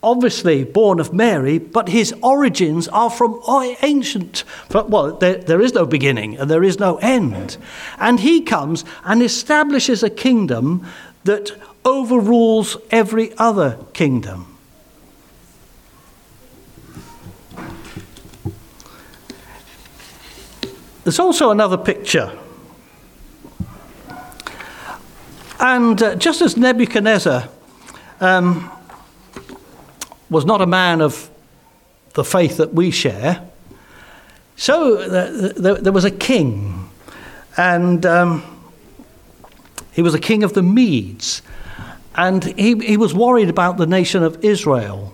obviously 0.00 0.62
born 0.62 1.00
of 1.00 1.12
Mary, 1.12 1.58
but 1.58 1.88
his 1.88 2.14
origins 2.22 2.86
are 2.88 3.10
from 3.10 3.40
ancient. 3.82 4.44
Well, 4.70 5.16
there, 5.16 5.38
there 5.38 5.60
is 5.60 5.74
no 5.74 5.86
beginning 5.86 6.36
and 6.36 6.48
there 6.48 6.62
is 6.62 6.78
no 6.78 6.98
end. 6.98 7.56
And 7.98 8.20
he 8.20 8.42
comes 8.42 8.84
and 9.02 9.22
establishes 9.22 10.04
a 10.04 10.10
kingdom 10.10 10.86
that 11.24 11.50
overrules 11.84 12.76
every 12.92 13.36
other 13.38 13.78
kingdom. 13.92 14.53
There's 21.04 21.18
also 21.18 21.50
another 21.50 21.76
picture. 21.76 22.36
And 25.60 26.02
uh, 26.02 26.14
just 26.16 26.40
as 26.40 26.56
Nebuchadnezzar 26.56 27.48
um, 28.20 28.70
was 30.30 30.44
not 30.44 30.60
a 30.60 30.66
man 30.66 31.00
of 31.00 31.30
the 32.14 32.24
faith 32.24 32.56
that 32.56 32.74
we 32.74 32.90
share. 32.90 33.48
So 34.56 35.08
there 35.08 35.92
was 35.92 36.04
a 36.04 36.10
king, 36.10 36.88
and 37.56 38.06
um, 38.06 38.42
he 39.92 40.02
was 40.02 40.14
a 40.14 40.20
king 40.20 40.42
of 40.42 40.54
the 40.54 40.62
Medes, 40.62 41.42
and 42.14 42.44
he, 42.44 42.78
he 42.78 42.96
was 42.96 43.14
worried 43.14 43.48
about 43.48 43.76
the 43.76 43.86
nation 43.86 44.22
of 44.22 44.44
Israel. 44.44 45.13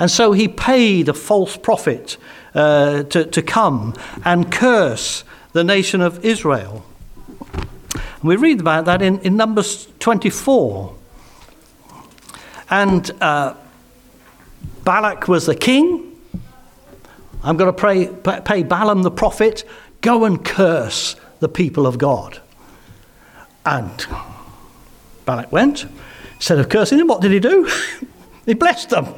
And 0.00 0.10
so 0.10 0.32
he 0.32 0.48
paid 0.48 1.10
a 1.10 1.14
false 1.14 1.58
prophet 1.58 2.16
uh, 2.54 3.02
to, 3.04 3.26
to 3.26 3.42
come 3.42 3.94
and 4.24 4.50
curse 4.50 5.24
the 5.52 5.62
nation 5.62 6.00
of 6.00 6.24
Israel. 6.24 6.84
And 7.92 8.22
we 8.22 8.36
read 8.36 8.60
about 8.60 8.86
that 8.86 9.02
in, 9.02 9.20
in 9.20 9.36
Numbers 9.36 9.88
24. 10.00 10.94
And 12.70 13.10
uh, 13.20 13.54
Balak 14.84 15.28
was 15.28 15.44
the 15.44 15.54
king. 15.54 16.18
I'm 17.42 17.58
going 17.58 17.72
to 17.72 17.78
pray, 17.78 18.08
pay 18.42 18.62
Balaam 18.62 19.02
the 19.02 19.10
prophet, 19.10 19.64
go 20.00 20.24
and 20.24 20.42
curse 20.42 21.14
the 21.40 21.48
people 21.48 21.86
of 21.86 21.98
God. 21.98 22.40
And 23.66 24.06
Balak 25.26 25.52
went. 25.52 25.86
Instead 26.36 26.58
of 26.58 26.70
cursing 26.70 26.96
them, 26.96 27.08
what 27.08 27.20
did 27.20 27.32
he 27.32 27.40
do? 27.40 27.70
he 28.46 28.54
blessed 28.54 28.88
them. 28.88 29.14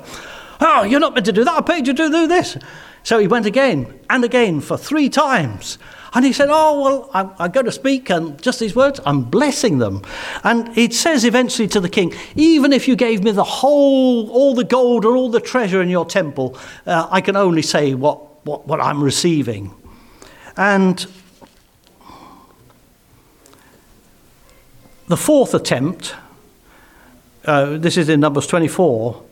Oh, 0.64 0.85
you're 0.85 1.00
not 1.00 1.14
meant 1.14 1.26
to 1.26 1.33
do 1.33 1.45
that. 1.45 1.57
I 1.57 1.61
paid 1.61 1.88
you 1.88 1.95
to 1.95 2.09
do 2.09 2.26
this. 2.28 2.57
So 3.02 3.19
he 3.19 3.26
went 3.26 3.47
again 3.47 3.99
and 4.09 4.25
again 4.25 4.61
for 4.61 4.76
three 4.76 5.09
times. 5.09 5.76
And 6.14 6.25
he 6.25 6.33
said, 6.33 6.49
Oh, 6.50 6.81
well, 6.81 7.11
I'm, 7.12 7.31
I'm 7.38 7.50
going 7.50 7.66
to 7.66 7.73
speak, 7.73 8.11
and 8.11 8.40
just 8.40 8.61
these 8.61 8.76
words, 8.76 9.00
I'm 9.04 9.25
blessing 9.25 9.78
them. 9.78 10.02
And 10.45 10.76
it 10.76 10.92
says 10.92 11.25
eventually 11.25 11.66
to 11.69 11.81
the 11.81 11.88
king, 11.88 12.14
Even 12.37 12.73
if 12.73 12.87
you 12.87 12.97
gave 12.97 13.25
me 13.25 13.33
the 13.33 13.45
whole, 13.45 14.31
all 14.31 14.54
the 14.54 14.64
gold 14.64 15.04
and 15.04 15.16
all 15.16 15.31
the 15.31 15.40
treasure 15.40 15.83
in 15.83 15.88
your 15.88 16.04
temple, 16.04 16.57
uh, 16.87 17.09
I 17.11 17.21
can 17.23 17.35
only 17.35 17.62
say 17.62 17.95
what, 17.95 18.45
what, 18.47 18.66
what 18.69 18.81
I'm 18.81 19.02
receiving. 19.02 19.75
And 20.57 21.07
the 25.09 25.16
fourth 25.16 25.54
attempt, 25.54 26.14
uh, 27.47 27.78
this 27.78 27.97
is 27.97 28.09
in 28.09 28.21
Numbers 28.21 28.47
24, 28.47 29.23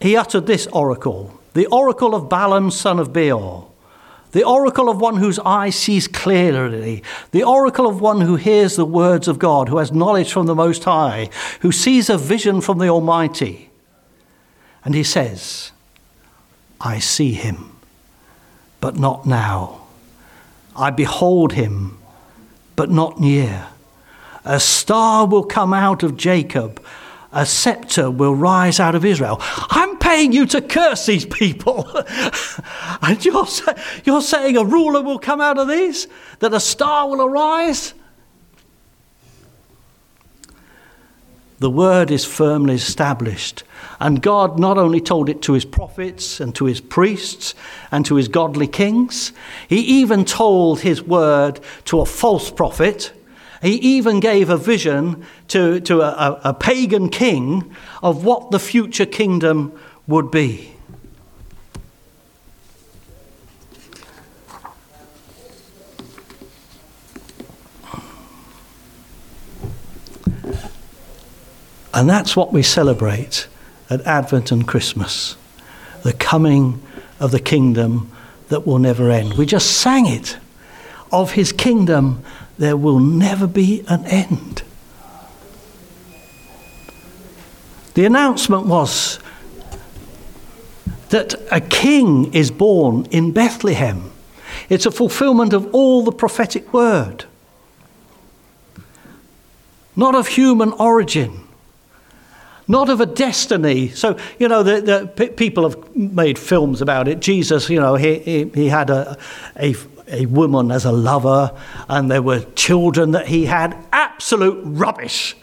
he 0.00 0.16
uttered 0.16 0.46
this 0.46 0.66
oracle, 0.68 1.38
the 1.54 1.66
oracle 1.66 2.14
of 2.14 2.28
Balaam, 2.28 2.70
son 2.70 2.98
of 2.98 3.12
Beor 3.12 3.68
the 4.34 4.42
oracle 4.42 4.88
of 4.88 5.00
one 5.00 5.18
whose 5.18 5.38
eye 5.38 5.70
sees 5.70 6.08
clearly, 6.08 7.04
the 7.30 7.44
oracle 7.44 7.86
of 7.86 8.00
one 8.00 8.20
who 8.20 8.34
hears 8.34 8.74
the 8.74 8.84
words 8.84 9.28
of 9.28 9.38
God, 9.38 9.68
who 9.68 9.78
has 9.78 9.92
knowledge 9.92 10.32
from 10.32 10.46
the 10.46 10.56
Most 10.56 10.82
High, 10.82 11.30
who 11.60 11.70
sees 11.70 12.10
a 12.10 12.18
vision 12.18 12.60
from 12.60 12.78
the 12.78 12.88
Almighty. 12.88 13.70
And 14.84 14.92
he 14.92 15.04
says, 15.04 15.70
I 16.80 16.98
see 16.98 17.30
him, 17.30 17.76
but 18.80 18.96
not 18.96 19.24
now. 19.24 19.82
I 20.74 20.90
behold 20.90 21.52
him, 21.52 21.98
but 22.74 22.90
not 22.90 23.20
near. 23.20 23.68
A 24.44 24.58
star 24.58 25.28
will 25.28 25.44
come 25.44 25.72
out 25.72 26.02
of 26.02 26.16
Jacob 26.16 26.84
a 27.34 27.44
scepter 27.44 28.10
will 28.10 28.34
rise 28.34 28.80
out 28.80 28.94
of 28.94 29.04
Israel. 29.04 29.38
I'm 29.40 29.98
paying 29.98 30.32
you 30.32 30.46
to 30.46 30.62
curse 30.62 31.04
these 31.04 31.26
people. 31.26 31.90
and 33.02 33.22
you're, 33.24 33.46
you're 34.04 34.22
saying 34.22 34.56
a 34.56 34.64
ruler 34.64 35.02
will 35.02 35.18
come 35.18 35.40
out 35.40 35.58
of 35.58 35.68
these? 35.68 36.06
That 36.38 36.54
a 36.54 36.60
star 36.60 37.08
will 37.08 37.22
arise? 37.22 37.92
The 41.58 41.70
word 41.70 42.10
is 42.10 42.24
firmly 42.24 42.74
established. 42.74 43.64
And 43.98 44.22
God 44.22 44.58
not 44.58 44.78
only 44.78 45.00
told 45.00 45.28
it 45.28 45.42
to 45.42 45.54
his 45.54 45.64
prophets 45.64 46.40
and 46.40 46.54
to 46.56 46.66
his 46.66 46.80
priests 46.80 47.54
and 47.90 48.04
to 48.06 48.16
his 48.16 48.28
godly 48.28 48.66
kings, 48.66 49.32
he 49.68 49.78
even 49.78 50.24
told 50.24 50.80
his 50.80 51.02
word 51.02 51.60
to 51.86 52.00
a 52.00 52.06
false 52.06 52.50
prophet 52.50 53.12
he 53.64 53.76
even 53.76 54.20
gave 54.20 54.50
a 54.50 54.58
vision 54.58 55.24
to, 55.48 55.80
to 55.80 56.02
a, 56.02 56.40
a, 56.44 56.52
pagan 56.52 57.08
king 57.08 57.74
of 58.02 58.22
what 58.22 58.50
the 58.50 58.58
future 58.58 59.06
kingdom 59.06 59.72
would 60.06 60.30
be. 60.30 60.70
And 71.94 72.10
that's 72.10 72.36
what 72.36 72.52
we 72.52 72.62
celebrate 72.62 73.46
at 73.88 74.02
Advent 74.02 74.52
and 74.52 74.68
Christmas 74.68 75.36
the 76.02 76.12
coming 76.12 76.82
of 77.18 77.30
the 77.30 77.40
kingdom 77.40 78.12
that 78.48 78.66
will 78.66 78.78
never 78.78 79.10
end. 79.10 79.34
We 79.38 79.46
just 79.46 79.70
sang 79.78 80.04
it 80.04 80.36
of 81.10 81.32
his 81.32 81.50
kingdom 81.50 82.22
there 82.58 82.76
will 82.76 83.00
never 83.00 83.46
be 83.46 83.84
an 83.88 84.04
end. 84.06 84.62
The 87.94 88.04
announcement 88.04 88.66
was 88.66 89.18
that 91.10 91.34
a 91.52 91.60
king 91.60 92.32
is 92.34 92.50
born 92.50 93.06
in 93.10 93.32
Bethlehem. 93.32 94.10
It's 94.68 94.86
a 94.86 94.90
fulfillment 94.90 95.52
of 95.52 95.72
all 95.74 96.02
the 96.02 96.12
prophetic 96.12 96.72
word, 96.72 97.24
not 99.94 100.14
of 100.14 100.28
human 100.28 100.72
origin 100.72 101.44
not 102.66 102.88
of 102.88 103.00
a 103.00 103.06
destiny. 103.06 103.88
So, 103.88 104.18
you 104.38 104.48
know, 104.48 104.62
the, 104.62 104.80
the 105.16 105.28
people 105.28 105.68
have 105.68 105.94
made 105.94 106.38
films 106.38 106.80
about 106.80 107.08
it. 107.08 107.20
Jesus, 107.20 107.68
you 107.68 107.80
know, 107.80 107.94
he, 107.94 108.18
he, 108.18 108.44
he 108.54 108.68
had 108.68 108.90
a, 108.90 109.18
a, 109.56 109.74
a 110.08 110.26
woman 110.26 110.70
as 110.70 110.84
a 110.84 110.92
lover, 110.92 111.52
and 111.88 112.10
there 112.10 112.22
were 112.22 112.40
children 112.54 113.12
that 113.12 113.28
he 113.28 113.46
had. 113.46 113.76
Absolute 113.92 114.60
rubbish. 114.64 115.36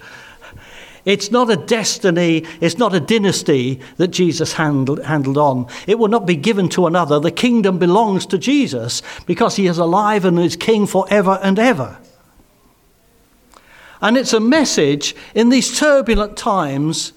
It's 1.03 1.31
not 1.31 1.49
a 1.49 1.55
destiny, 1.55 2.45
it's 2.59 2.77
not 2.77 2.93
a 2.93 2.99
dynasty 2.99 3.79
that 3.97 4.09
Jesus 4.09 4.53
handled, 4.53 5.03
handled 5.03 5.37
on. 5.37 5.67
It 5.87 5.97
will 5.97 6.09
not 6.09 6.27
be 6.27 6.35
given 6.35 6.69
to 6.69 6.85
another. 6.85 7.19
The 7.19 7.31
kingdom 7.31 7.79
belongs 7.79 8.25
to 8.27 8.37
Jesus 8.37 9.01
because 9.25 9.55
he 9.55 9.65
is 9.65 9.79
alive 9.79 10.25
and 10.25 10.37
is 10.39 10.55
king 10.55 10.85
forever 10.85 11.39
and 11.41 11.57
ever. 11.57 11.97
And 13.99 14.15
it's 14.15 14.33
a 14.33 14.39
message 14.39 15.15
in 15.33 15.49
these 15.49 15.79
turbulent 15.79 16.37
times 16.37 17.13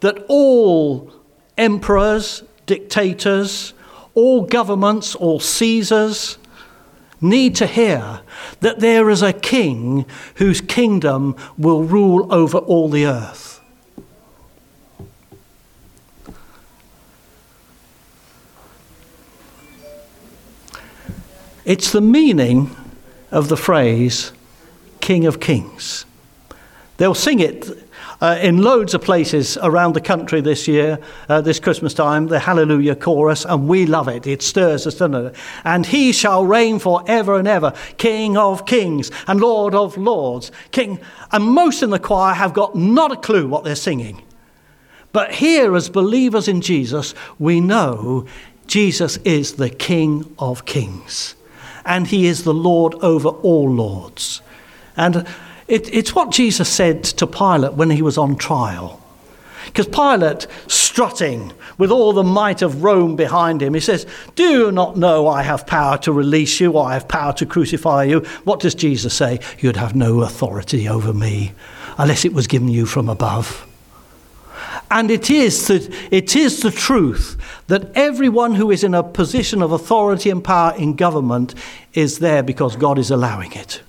that 0.00 0.24
all 0.28 1.12
emperors, 1.56 2.42
dictators, 2.66 3.72
all 4.14 4.42
governments, 4.44 5.14
all 5.14 5.40
Caesars 5.40 6.36
need 7.20 7.56
to 7.56 7.66
hear 7.66 8.20
that 8.60 8.80
there 8.80 9.10
is 9.10 9.22
a 9.22 9.32
king 9.32 10.04
whose 10.36 10.60
kingdom 10.60 11.36
will 11.56 11.82
rule 11.82 12.32
over 12.32 12.58
all 12.58 12.88
the 12.88 13.06
earth. 13.06 13.60
It's 21.64 21.90
the 21.90 22.00
meaning 22.00 22.76
of 23.32 23.48
the 23.48 23.56
phrase 23.56 24.32
King 25.00 25.26
of 25.26 25.40
Kings. 25.40 26.04
They'll 26.96 27.14
sing 27.14 27.40
it 27.40 27.85
uh, 28.20 28.38
in 28.40 28.62
loads 28.62 28.94
of 28.94 29.02
places 29.02 29.58
around 29.62 29.94
the 29.94 30.00
country 30.00 30.40
this 30.40 30.66
year, 30.66 30.98
uh, 31.28 31.40
this 31.40 31.60
Christmas 31.60 31.94
time, 31.94 32.26
the 32.26 32.38
Hallelujah 32.38 32.96
chorus, 32.96 33.44
and 33.44 33.68
we 33.68 33.86
love 33.86 34.08
it. 34.08 34.26
It 34.26 34.42
stirs 34.42 34.86
us, 34.86 34.94
doesn't 34.94 35.14
it? 35.14 35.36
And 35.64 35.84
he 35.84 36.12
shall 36.12 36.44
reign 36.44 36.78
forever 36.78 37.38
and 37.38 37.46
ever, 37.46 37.72
King 37.98 38.36
of 38.36 38.66
kings 38.66 39.10
and 39.26 39.40
Lord 39.40 39.74
of 39.74 39.96
lords. 39.96 40.50
King. 40.70 40.98
And 41.32 41.44
most 41.44 41.82
in 41.82 41.90
the 41.90 41.98
choir 41.98 42.34
have 42.34 42.54
got 42.54 42.74
not 42.74 43.12
a 43.12 43.16
clue 43.16 43.46
what 43.46 43.64
they're 43.64 43.74
singing. 43.74 44.22
But 45.12 45.32
here, 45.32 45.74
as 45.74 45.88
believers 45.88 46.48
in 46.48 46.60
Jesus, 46.60 47.14
we 47.38 47.60
know 47.60 48.26
Jesus 48.66 49.16
is 49.18 49.54
the 49.54 49.70
King 49.70 50.34
of 50.38 50.66
kings, 50.66 51.34
and 51.84 52.06
he 52.06 52.26
is 52.26 52.44
the 52.44 52.54
Lord 52.54 52.94
over 52.96 53.28
all 53.28 53.70
lords. 53.70 54.42
And 54.96 55.26
it, 55.68 55.92
it's 55.92 56.14
what 56.14 56.30
Jesus 56.30 56.68
said 56.68 57.04
to 57.04 57.26
Pilate 57.26 57.74
when 57.74 57.90
he 57.90 58.02
was 58.02 58.18
on 58.18 58.36
trial. 58.36 59.02
Because 59.66 59.88
Pilate, 59.88 60.46
strutting 60.68 61.52
with 61.76 61.90
all 61.90 62.12
the 62.12 62.22
might 62.22 62.62
of 62.62 62.84
Rome 62.84 63.16
behind 63.16 63.60
him, 63.60 63.74
he 63.74 63.80
says, 63.80 64.06
Do 64.36 64.44
you 64.44 64.72
not 64.72 64.96
know 64.96 65.26
I 65.26 65.42
have 65.42 65.66
power 65.66 65.98
to 65.98 66.12
release 66.12 66.60
you 66.60 66.72
or 66.72 66.86
I 66.86 66.94
have 66.94 67.08
power 67.08 67.32
to 67.34 67.46
crucify 67.46 68.04
you? 68.04 68.20
What 68.44 68.60
does 68.60 68.74
Jesus 68.74 69.12
say? 69.12 69.40
You'd 69.58 69.76
have 69.76 69.96
no 69.96 70.22
authority 70.22 70.88
over 70.88 71.12
me 71.12 71.52
unless 71.98 72.24
it 72.24 72.32
was 72.32 72.46
given 72.46 72.68
you 72.68 72.86
from 72.86 73.08
above. 73.08 73.66
And 74.88 75.10
it 75.10 75.30
is, 75.30 75.66
the, 75.66 75.94
it 76.12 76.36
is 76.36 76.60
the 76.60 76.70
truth 76.70 77.36
that 77.66 77.90
everyone 77.96 78.54
who 78.54 78.70
is 78.70 78.84
in 78.84 78.94
a 78.94 79.02
position 79.02 79.62
of 79.62 79.72
authority 79.72 80.30
and 80.30 80.44
power 80.44 80.76
in 80.76 80.94
government 80.94 81.56
is 81.92 82.20
there 82.20 82.44
because 82.44 82.76
God 82.76 82.98
is 82.98 83.10
allowing 83.10 83.52
it 83.52 83.82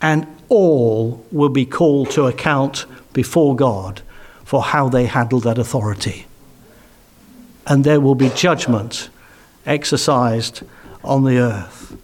and 0.00 0.26
all 0.48 1.24
will 1.32 1.48
be 1.48 1.66
called 1.66 2.10
to 2.12 2.26
account 2.26 2.86
before 3.12 3.56
God 3.56 4.02
for 4.44 4.62
how 4.62 4.88
they 4.88 5.06
handle 5.06 5.40
that 5.40 5.58
authority. 5.58 6.26
And 7.66 7.82
there 7.82 8.00
will 8.00 8.14
be 8.14 8.28
judgment 8.30 9.10
exercised 9.64 10.62
on 11.02 11.24
the 11.24 11.38
earth. 11.38 11.96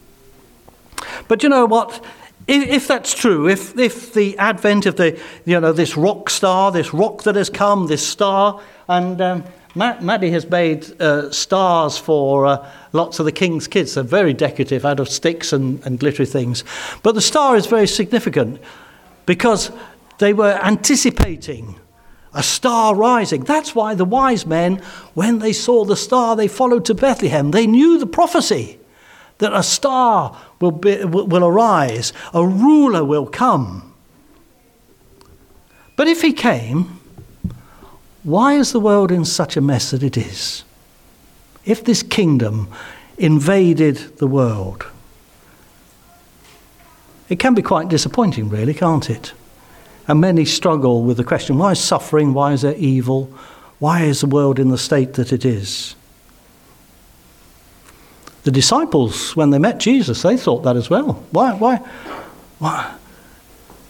But 1.28 1.42
you 1.42 1.48
know 1.48 1.66
what? 1.66 2.04
If, 2.48 2.88
that's 2.88 3.14
true, 3.14 3.48
if, 3.48 3.78
if 3.78 4.14
the 4.14 4.36
advent 4.36 4.86
of 4.86 4.96
the, 4.96 5.18
you 5.44 5.60
know, 5.60 5.72
this 5.72 5.96
rock 5.96 6.28
star, 6.28 6.72
this 6.72 6.92
rock 6.92 7.22
that 7.22 7.36
has 7.36 7.48
come, 7.48 7.86
this 7.86 8.06
star, 8.06 8.60
and 8.88 9.20
um, 9.20 9.44
Maddie 9.74 10.30
has 10.30 10.48
made 10.50 11.00
uh, 11.00 11.30
stars 11.30 11.96
for 11.96 12.46
uh, 12.46 12.70
lots 12.92 13.18
of 13.18 13.24
the 13.24 13.32
king's 13.32 13.66
kids. 13.66 13.94
They're 13.94 14.04
very 14.04 14.32
decorative, 14.32 14.84
out 14.84 15.00
of 15.00 15.08
sticks 15.08 15.52
and, 15.52 15.84
and 15.84 15.98
glittery 15.98 16.26
things. 16.26 16.64
But 17.02 17.14
the 17.14 17.20
star 17.20 17.56
is 17.56 17.66
very 17.66 17.86
significant 17.86 18.60
because 19.26 19.70
they 20.18 20.32
were 20.32 20.58
anticipating 20.62 21.78
a 22.34 22.42
star 22.42 22.94
rising. 22.94 23.44
That's 23.44 23.74
why 23.74 23.94
the 23.94 24.04
wise 24.04 24.46
men, 24.46 24.76
when 25.14 25.38
they 25.38 25.52
saw 25.52 25.84
the 25.84 25.96
star, 25.96 26.34
they 26.36 26.48
followed 26.48 26.84
to 26.86 26.94
Bethlehem. 26.94 27.50
They 27.50 27.66
knew 27.66 27.98
the 27.98 28.06
prophecy 28.06 28.78
that 29.38 29.52
a 29.52 29.62
star 29.62 30.40
will, 30.60 30.70
be, 30.70 31.04
will 31.04 31.44
arise, 31.44 32.12
a 32.32 32.46
ruler 32.46 33.04
will 33.04 33.26
come. 33.26 33.92
But 35.96 36.08
if 36.08 36.22
he 36.22 36.32
came, 36.32 37.00
why 38.22 38.54
is 38.54 38.72
the 38.72 38.80
world 38.80 39.10
in 39.10 39.24
such 39.24 39.56
a 39.56 39.60
mess 39.60 39.90
that 39.90 40.02
it 40.02 40.16
is? 40.16 40.64
If 41.64 41.84
this 41.84 42.02
kingdom 42.02 42.68
invaded 43.18 44.18
the 44.18 44.26
world, 44.26 44.86
it 47.28 47.38
can 47.38 47.54
be 47.54 47.62
quite 47.62 47.88
disappointing, 47.88 48.48
really, 48.48 48.74
can't 48.74 49.08
it? 49.08 49.32
And 50.08 50.20
many 50.20 50.44
struggle 50.44 51.02
with 51.02 51.16
the 51.16 51.24
question 51.24 51.58
why 51.58 51.72
is 51.72 51.80
suffering? 51.80 52.34
Why 52.34 52.52
is 52.52 52.62
there 52.62 52.74
evil? 52.74 53.32
Why 53.78 54.02
is 54.02 54.20
the 54.20 54.26
world 54.26 54.58
in 54.58 54.68
the 54.68 54.78
state 54.78 55.14
that 55.14 55.32
it 55.32 55.44
is? 55.44 55.94
The 58.44 58.50
disciples, 58.50 59.36
when 59.36 59.50
they 59.50 59.58
met 59.58 59.78
Jesus, 59.78 60.22
they 60.22 60.36
thought 60.36 60.64
that 60.64 60.76
as 60.76 60.90
well. 60.90 61.24
Why, 61.30 61.54
why, 61.54 61.76
why, 62.58 62.94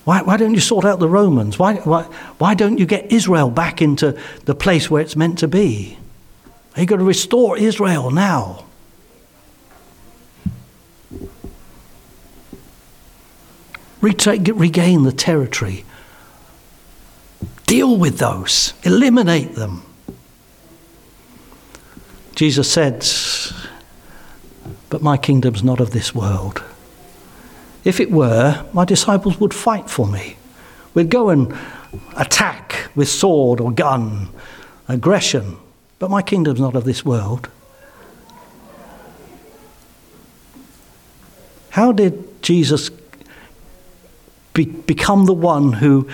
why, 0.05 0.23
why 0.23 0.37
don't 0.37 0.53
you 0.53 0.61
sort 0.61 0.85
out 0.85 0.99
the 0.99 1.09
Romans? 1.09 1.59
Why, 1.59 1.77
why, 1.77 2.03
why 2.39 2.55
don't 2.55 2.79
you 2.79 2.85
get 2.85 3.11
Israel 3.11 3.51
back 3.51 3.81
into 3.81 4.19
the 4.45 4.55
place 4.55 4.91
where 4.91 5.01
it's 5.01 5.17
meant 5.17 5.39
to 5.39 5.49
be? 5.49 5.99
You've 6.77 6.87
got 6.87 6.97
to 6.97 7.05
restore 7.05 7.59
Israel 7.59 8.11
now. 8.11 8.65
Retake, 14.01 14.51
regain 14.55 15.05
the 15.05 15.13
territory. 15.13 15.85
Deal 17.67 17.97
with 17.97 18.19
those. 18.19 18.75
Eliminate 18.83 19.55
them. 19.55 19.83
Jesus 22.35 22.71
said, 22.71 23.07
But 24.89 25.03
my 25.03 25.17
kingdom's 25.17 25.63
not 25.63 25.79
of 25.81 25.93
this 25.93 26.15
world. 26.15 26.63
If 27.85 28.01
it 28.01 28.11
were, 28.11 28.65
my 28.73 28.85
disciples 28.85 29.39
would 29.39 29.55
fight 29.55 29.89
for 29.89 30.07
me. 30.07 30.37
We'd 30.95 31.11
go 31.11 31.29
and 31.29 31.57
attack 32.17 32.91
with 32.95 33.09
sword 33.09 33.61
or 33.61 33.71
gun, 33.71 34.29
aggression. 34.89 35.57
But 36.03 36.11
my 36.11 36.21
kingdom's 36.21 36.59
not 36.59 36.75
of 36.75 36.83
this 36.83 37.05
world. 37.05 37.49
How 41.71 41.93
did 41.93 42.43
Jesus 42.43 42.91
be, 44.53 44.65
become 44.65 45.27
the 45.27 45.33
one 45.33 45.75
who, 45.75 46.09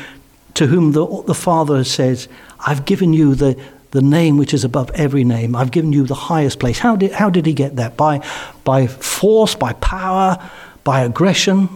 to 0.52 0.66
whom 0.66 0.92
the, 0.92 1.22
the 1.26 1.34
Father 1.34 1.84
says, 1.84 2.28
I've 2.60 2.84
given 2.84 3.14
you 3.14 3.34
the, 3.34 3.58
the 3.92 4.02
name 4.02 4.36
which 4.36 4.52
is 4.52 4.62
above 4.62 4.90
every 4.90 5.24
name. 5.24 5.56
I've 5.56 5.70
given 5.70 5.94
you 5.94 6.04
the 6.04 6.14
highest 6.14 6.58
place. 6.58 6.78
How 6.78 6.94
did, 6.94 7.12
how 7.12 7.30
did 7.30 7.46
he 7.46 7.54
get 7.54 7.76
that? 7.76 7.96
By, 7.96 8.22
by 8.64 8.88
force, 8.88 9.54
by 9.54 9.72
power, 9.72 10.36
by 10.84 11.00
aggression. 11.00 11.70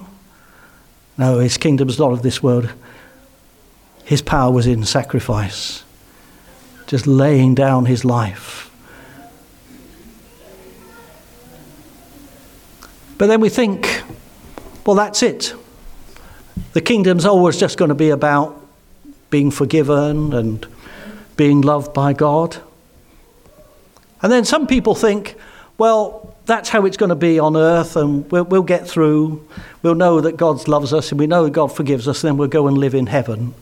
No, 1.17 1.39
his 1.39 1.57
kingdom 1.57 1.89
is 1.89 1.99
not 1.99 2.13
of 2.13 2.21
this 2.21 2.43
world. 2.43 2.71
His 4.05 4.21
power 4.21 4.53
was 4.53 4.67
in 4.67 4.85
sacrifice, 4.85 5.83
just 6.87 7.07
laying 7.07 7.55
down 7.55 7.87
his 7.87 8.05
life. 8.05 8.71
But 13.19 13.29
then 13.29 13.41
we 13.41 13.49
think, 13.49 14.03
well, 14.85 14.97
that's 14.97 15.23
it. 15.23 15.55
The 16.73 16.81
kingdom's 16.81 17.25
always 17.25 17.57
just 17.59 17.79
going 17.79 17.91
to 17.91 17.95
be 17.95 18.11
about 18.11 18.61
being 19.31 19.51
forgiven 19.51 20.33
and 20.33 20.67
being 21.37 21.61
loved 21.61 21.95
by 21.95 22.13
God. 22.13 22.57
And 24.23 24.31
then 24.31 24.45
some 24.45 24.67
people 24.67 24.95
think, 24.95 25.37
well, 25.79 26.37
that's 26.47 26.69
how 26.69 26.85
it's 26.87 26.97
going 26.97 27.11
to 27.11 27.15
be 27.15 27.39
on 27.39 27.57
earth, 27.57 27.97
and 27.97 28.31
we'll, 28.31 28.45
we'll 28.45 28.63
get 28.63 28.89
through. 28.89 29.47
We'll 29.83 29.95
know 29.95 30.21
that 30.21 30.37
God 30.37 30.67
loves 30.69 30.93
us, 30.93 31.11
and 31.11 31.21
we 31.21 31.27
know 31.27 31.45
that 31.45 31.53
God 31.53 31.75
forgives 31.75 32.09
us, 32.09 32.23
and 32.23 32.29
then 32.29 32.37
we'll 32.37 32.49
go 32.49 32.67
and 32.67 32.77
live 32.77 32.95
in 32.95 33.07
heaven. 33.07 33.55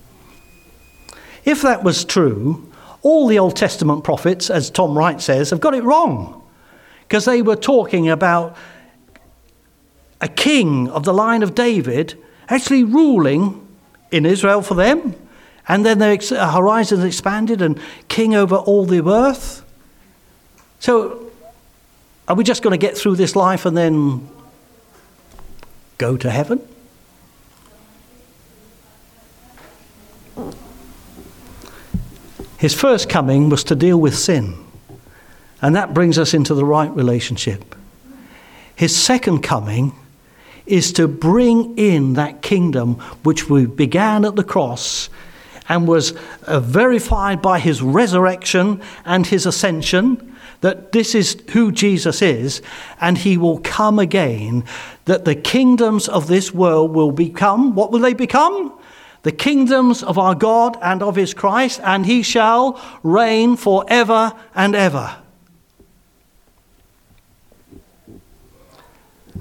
If 1.45 1.63
that 1.63 1.83
was 1.83 2.05
true, 2.05 2.70
all 3.03 3.27
the 3.27 3.39
Old 3.39 3.57
Testament 3.57 4.05
prophets, 4.05 4.51
as 4.51 4.71
Tom 4.71 4.97
Wright 4.97 5.21
says, 5.21 5.51
have 5.51 5.61
got 5.61 5.75
it 5.75 5.83
wrong 5.83 6.43
because 7.03 7.25
they 7.25 7.43
were 7.43 7.57
talking 7.57 8.09
about 8.09 8.57
a 10.21 10.29
king 10.29 10.89
of 10.91 11.05
the 11.05 11.15
line 11.15 11.43
of 11.43 11.55
David 11.55 12.17
actually 12.49 12.85
ruling 12.85 13.67
in 14.11 14.27
Israel 14.27 14.61
for 14.61 14.75
them, 14.75 15.15
and 15.69 15.87
then 15.87 15.99
their 15.99 16.17
horizons 16.17 17.05
expanded 17.05 17.63
and 17.63 17.81
king 18.09 18.35
over 18.35 18.57
all 18.57 18.85
the 18.85 19.05
earth. 19.09 19.65
So, 20.81 21.31
are 22.27 22.35
we 22.35 22.45
just 22.45 22.63
going 22.63 22.73
to 22.73 22.87
get 22.87 22.97
through 22.97 23.17
this 23.17 23.35
life 23.35 23.67
and 23.67 23.77
then 23.77 24.29
go 25.99 26.17
to 26.17 26.31
heaven? 26.31 26.61
His 32.61 32.75
first 32.75 33.09
coming 33.09 33.49
was 33.49 33.65
to 33.65 33.75
deal 33.75 33.99
with 33.99 34.15
sin, 34.15 34.55
and 35.63 35.75
that 35.75 35.95
brings 35.95 36.19
us 36.19 36.35
into 36.35 36.53
the 36.53 36.65
right 36.67 36.95
relationship. 36.95 37.75
His 38.77 38.95
second 38.95 39.41
coming 39.41 39.95
is 40.67 40.93
to 40.93 41.09
bring 41.09 41.79
in 41.79 42.13
that 42.15 42.43
kingdom 42.43 42.97
which 43.23 43.49
we 43.49 43.65
began 43.65 44.27
at 44.27 44.37
the 44.37 44.45
cross 44.45 45.09
and 45.71 45.89
was 45.89 46.13
uh, 46.47 46.61
verified 46.61 47.41
by 47.41 47.61
his 47.61 47.81
resurrection 47.81 48.83
and 49.07 49.27
his 49.27 49.47
ascension 49.47 50.37
that 50.61 50.93
this 50.93 51.15
is 51.15 51.43
who 51.53 51.73
Jesus 51.73 52.21
is, 52.21 52.61
and 53.01 53.17
he 53.17 53.39
will 53.39 53.61
come 53.61 53.99
again, 53.99 54.65
that 55.07 55.25
the 55.25 55.35
kingdoms 55.35 56.09
of 56.09 56.27
this 56.27 56.53
world 56.53 56.93
will 56.93 57.11
become 57.11 57.75
what 57.75 57.91
will 57.91 58.01
they 58.01 58.13
become? 58.13 58.79
The 59.23 59.33
kingdoms 59.33 60.03
of 60.03 60.19
our 60.19 60.35
God 60.35 60.79
and 60.81 61.03
of 61.03 61.17
his 61.17 61.35
Christ, 61.35 61.81
and 61.83 62.07
he 62.07 62.23
shall 62.23 62.81
reign 63.03 63.57
forever 63.57 64.33
and 64.55 64.75
ever. 64.75 65.17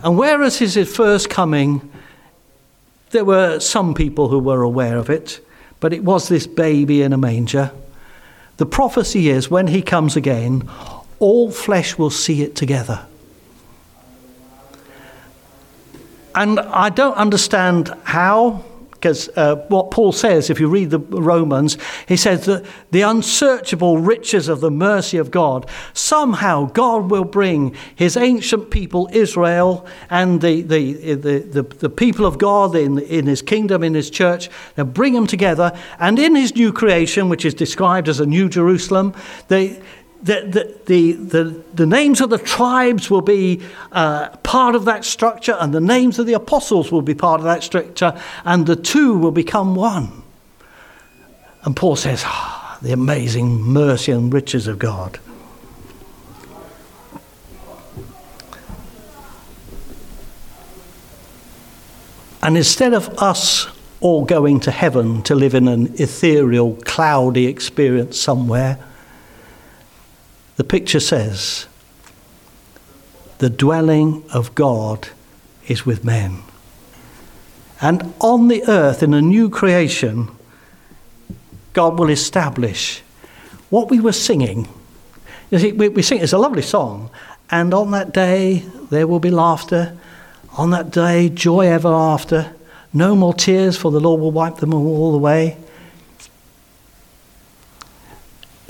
And 0.04 0.18
whereas 0.18 0.60
his 0.60 0.78
first 0.96 1.30
coming, 1.30 1.90
there 3.12 3.26
were 3.26 3.60
some 3.60 3.94
people 3.94 4.30
who 4.30 4.40
were 4.40 4.62
aware 4.62 4.98
of 4.98 5.10
it, 5.10 5.46
but 5.80 5.94
it 5.94 6.04
was 6.04 6.28
this 6.28 6.48
baby 6.48 7.02
in 7.02 7.14
a 7.14 7.18
manger. 7.18 7.72
The 8.58 8.66
prophecy 8.66 9.30
is 9.30 9.50
when 9.50 9.68
he 9.68 9.82
comes 9.82 10.16
again, 10.16 10.70
all 11.20 11.52
flesh 11.52 11.98
will 11.98 12.10
see 12.10 12.44
it 12.44 12.56
together. 12.56 13.06
And 16.36 16.60
I 16.60 16.90
don't 16.90 17.16
understand 17.16 17.94
how 18.04 18.64
because 19.00 19.30
uh, 19.38 19.56
what 19.70 19.92
Paul 19.92 20.12
says, 20.12 20.50
if 20.50 20.60
you 20.60 20.68
read 20.68 20.90
the 20.90 21.00
Romans, 21.00 21.78
he 22.06 22.18
says 22.18 22.46
that 22.48 22.66
the 22.92 23.02
unsearchable 23.02 23.98
riches 23.98 24.50
of 24.50 24.60
the 24.60 24.70
mercy 24.70 25.18
of 25.18 25.32
God, 25.32 25.70
somehow 25.94 26.66
God 26.66 27.10
will 27.10 27.24
bring 27.24 27.76
his 27.96 28.18
ancient 28.18 28.72
people, 28.72 29.10
Israel, 29.14 29.88
and 30.10 30.42
the, 30.42 30.64
the, 30.64 31.16
the, 31.16 31.40
the, 31.40 31.62
the 31.64 31.90
people 31.90 32.26
of 32.26 32.38
God 32.38 32.76
in, 32.76 33.00
in 33.00 33.26
his 33.26 33.42
kingdom, 33.42 33.84
in 33.84 33.94
his 33.94 34.10
church, 34.10 34.50
and 34.76 34.94
bring 34.94 35.14
them 35.14 35.28
together. 35.28 35.72
And 35.98 36.20
in 36.20 36.36
his 36.36 36.54
new 36.54 36.74
creation, 36.74 37.30
which 37.30 37.46
is 37.46 37.54
described 37.54 38.10
as 38.10 38.20
a 38.20 38.26
new 38.26 38.50
Jerusalem, 38.50 39.14
they, 39.48 39.82
the, 40.22 40.76
the, 40.86 41.14
the, 41.14 41.64
the, 41.74 41.86
names 41.86 42.20
of 42.20 42.30
the 42.30 42.38
tribes 42.38 43.10
will 43.10 43.22
be 43.22 43.62
uh, 43.92 44.30
part 44.38 44.76
of 44.76 44.86
that 44.86 45.06
structure, 45.06 45.56
and 45.60 45.74
the 45.74 45.80
names 45.80 46.20
of 46.20 46.26
the 46.26 46.34
apostles 46.34 46.92
will 46.92 47.02
be 47.02 47.16
part 47.16 47.40
of 47.40 47.46
that 47.46 47.64
structure, 47.64 48.20
and 48.44 48.66
the 48.66 48.76
two 48.76 49.18
will 49.18 49.32
become 49.32 49.76
one. 49.76 50.24
And 51.64 51.76
Paul 51.76 51.96
says, 51.96 52.24
ah, 52.26 52.78
the 52.82 52.92
amazing 52.92 53.62
mercy 53.62 54.12
and 54.12 54.34
riches 54.34 54.68
of 54.68 54.78
God. 54.78 55.20
And 62.42 62.56
instead 62.56 62.94
of 62.94 63.10
us 63.22 63.68
all 64.00 64.24
going 64.24 64.62
to 64.62 64.72
heaven 64.72 65.22
to 65.24 65.36
live 65.36 65.54
in 65.54 65.68
an 65.68 65.94
ethereal, 65.96 66.76
cloudy 66.86 67.48
experience 67.48 68.18
somewhere, 68.18 68.80
the 70.60 70.66
picture 70.66 71.00
says, 71.00 71.68
the 73.38 73.50
dwelling 73.50 74.26
of 74.34 74.54
God 74.56 75.08
is 75.70 75.86
with 75.86 76.04
men. 76.04 76.40
And 77.80 78.14
on 78.20 78.50
the 78.50 78.66
earth, 78.68 79.02
in 79.02 79.14
a 79.14 79.22
new 79.22 79.50
creation, 79.50 80.28
God 81.72 81.98
will 81.98 82.10
establish 82.10 83.02
what 83.70 83.90
we 83.90 84.02
were 84.02 84.12
singing. 84.12 84.68
You 85.50 85.60
see, 85.60 85.72
we, 85.72 85.88
we 85.88 86.02
sing, 86.02 86.20
it's 86.20 86.34
a 86.34 86.38
lovely 86.38 86.62
song. 86.62 87.10
And 87.50 87.74
on 87.74 87.92
that 87.92 88.14
day, 88.14 88.66
there 88.90 89.08
will 89.08 89.22
be 89.22 89.32
laughter. 89.32 89.98
On 90.58 90.72
that 90.72 90.92
day, 90.92 91.30
joy 91.30 91.68
ever 91.68 91.88
after. 91.88 92.54
No 92.92 93.16
more 93.16 93.34
tears, 93.34 93.78
for 93.78 93.92
the 93.92 94.02
Lord 94.02 94.20
will 94.20 94.32
wipe 94.32 94.58
them 94.58 94.74
all 94.74 95.16
away. 95.16 95.56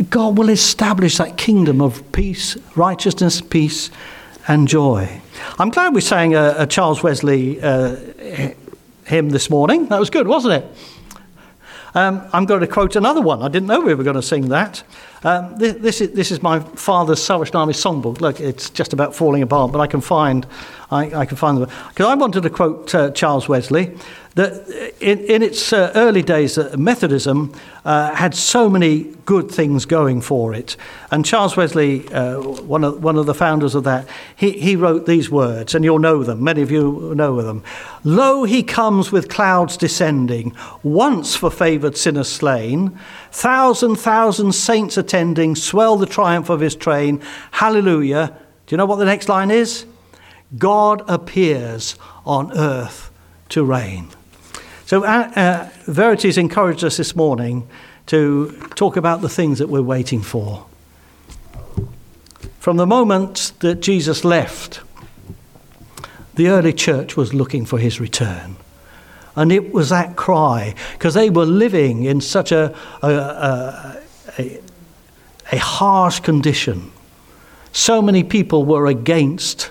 God 0.07 0.37
will 0.37 0.49
establish 0.49 1.17
that 1.17 1.37
kingdom 1.37 1.81
of 1.81 2.09
peace, 2.13 2.57
righteousness, 2.75 3.41
peace, 3.41 3.91
and 4.47 4.67
joy. 4.67 5.21
I'm 5.57 5.69
glad 5.69 5.93
we 5.93 6.01
sang 6.01 6.35
a, 6.35 6.55
a 6.59 6.67
Charles 6.67 7.03
Wesley 7.03 7.61
uh, 7.61 7.97
hymn 9.05 9.29
this 9.29 9.49
morning. 9.49 9.87
That 9.87 9.99
was 9.99 10.09
good, 10.09 10.27
wasn't 10.27 10.63
it? 10.63 10.75
Um, 11.95 12.27
I'm 12.31 12.45
going 12.45 12.61
to 12.61 12.67
quote 12.67 12.95
another 12.95 13.21
one. 13.21 13.41
I 13.41 13.47
didn't 13.47 13.67
know 13.67 13.81
we 13.81 13.93
were 13.93 14.03
going 14.03 14.15
to 14.15 14.21
sing 14.21 14.49
that. 14.49 14.83
Um, 15.23 15.57
this, 15.57 15.73
this, 15.73 16.01
is, 16.01 16.11
this 16.11 16.31
is 16.31 16.41
my 16.41 16.59
father's 16.59 17.21
Salvation 17.21 17.55
Army 17.57 17.73
songbook. 17.73 18.21
Look, 18.21 18.39
it's 18.39 18.69
just 18.69 18.93
about 18.93 19.15
falling 19.15 19.41
apart, 19.41 19.71
but 19.71 19.79
I 19.79 19.87
can 19.87 19.99
find, 19.99 20.45
I, 20.91 21.13
I 21.13 21.25
can 21.25 21.35
find 21.35 21.57
them. 21.57 21.69
Because 21.89 22.05
I 22.05 22.15
wanted 22.15 22.43
to 22.43 22.49
quote 22.49 22.93
uh, 22.95 23.11
Charles 23.11 23.49
Wesley 23.49 23.97
that 24.39 24.93
in, 25.01 25.19
in 25.19 25.43
its 25.43 25.73
uh, 25.73 25.91
early 25.95 26.21
days, 26.21 26.57
uh, 26.57 26.73
Methodism 26.77 27.53
uh, 27.83 28.15
had 28.15 28.33
so 28.33 28.69
many 28.69 29.13
good 29.25 29.51
things 29.51 29.85
going 29.85 30.21
for 30.21 30.53
it. 30.53 30.77
And 31.11 31.25
Charles 31.25 31.57
Wesley, 31.57 32.07
uh, 32.13 32.39
one, 32.39 32.85
of, 32.85 33.03
one 33.03 33.17
of 33.17 33.25
the 33.25 33.33
founders 33.33 33.75
of 33.75 33.83
that, 33.83 34.07
he, 34.37 34.51
he 34.51 34.77
wrote 34.77 35.05
these 35.05 35.29
words, 35.29 35.75
and 35.75 35.83
you'll 35.83 35.99
know 35.99 36.23
them. 36.23 36.41
Many 36.41 36.61
of 36.61 36.71
you 36.71 37.13
know 37.15 37.41
them. 37.41 37.63
Lo, 38.05 38.45
he 38.45 38.63
comes 38.63 39.11
with 39.11 39.27
clouds 39.27 39.75
descending, 39.75 40.55
once 40.83 41.35
for 41.35 41.51
favoured 41.51 41.97
sinners 41.97 42.31
slain, 42.31 42.97
thousand, 43.31 43.97
thousand 43.97 44.53
saints 44.53 44.95
attending, 44.97 45.53
swell 45.53 45.97
the 45.97 46.05
triumph 46.05 46.49
of 46.49 46.61
his 46.61 46.75
train. 46.75 47.21
Hallelujah. 47.51 48.37
Do 48.67 48.73
you 48.73 48.77
know 48.77 48.85
what 48.85 48.99
the 48.99 49.05
next 49.05 49.27
line 49.27 49.51
is? 49.51 49.85
God 50.57 51.03
appears 51.09 51.95
on 52.25 52.57
earth 52.57 53.11
to 53.49 53.65
reign. 53.65 54.09
So, 54.89 55.03
uh, 55.03 55.31
uh, 55.35 55.69
Verity's 55.85 56.39
encouraged 56.39 56.83
us 56.83 56.97
this 56.97 57.15
morning 57.15 57.69
to 58.07 58.57
talk 58.73 58.97
about 58.97 59.21
the 59.21 59.29
things 59.29 59.59
that 59.59 59.69
we're 59.69 59.83
waiting 59.83 60.23
for. 60.23 60.65
From 62.59 62.77
the 62.77 62.87
moment 62.87 63.51
that 63.59 63.81
Jesus 63.81 64.25
left, 64.25 64.81
the 66.33 66.47
early 66.47 66.73
church 66.73 67.15
was 67.15 67.35
looking 67.35 67.67
for 67.67 67.77
his 67.77 67.99
return. 67.99 68.55
And 69.35 69.51
it 69.51 69.71
was 69.71 69.89
that 69.89 70.15
cry, 70.15 70.73
because 70.93 71.13
they 71.13 71.29
were 71.29 71.45
living 71.45 72.05
in 72.05 72.19
such 72.19 72.51
a, 72.51 72.75
a, 73.03 73.07
a, 73.07 74.01
a, 74.39 74.59
a 75.51 75.57
harsh 75.59 76.19
condition. 76.19 76.91
So 77.73 78.01
many 78.01 78.23
people 78.23 78.65
were 78.65 78.87
against 78.87 79.69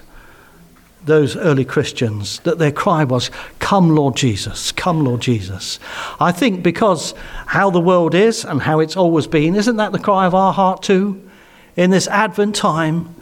those 1.08 1.36
early 1.36 1.64
Christians 1.64 2.38
that 2.40 2.58
their 2.58 2.70
cry 2.70 3.02
was, 3.02 3.30
Come, 3.58 3.94
Lord 3.94 4.16
Jesus, 4.16 4.70
come, 4.72 5.04
Lord 5.04 5.20
Jesus. 5.20 5.80
I 6.20 6.30
think 6.30 6.62
because 6.62 7.14
how 7.46 7.70
the 7.70 7.80
world 7.80 8.14
is 8.14 8.44
and 8.44 8.62
how 8.62 8.78
it's 8.80 8.96
always 8.96 9.26
been, 9.26 9.56
isn't 9.56 9.76
that 9.76 9.92
the 9.92 9.98
cry 9.98 10.26
of 10.26 10.34
our 10.34 10.52
heart 10.52 10.82
too? 10.82 11.28
In 11.76 11.90
this 11.90 12.06
Advent 12.06 12.54
time, 12.54 13.14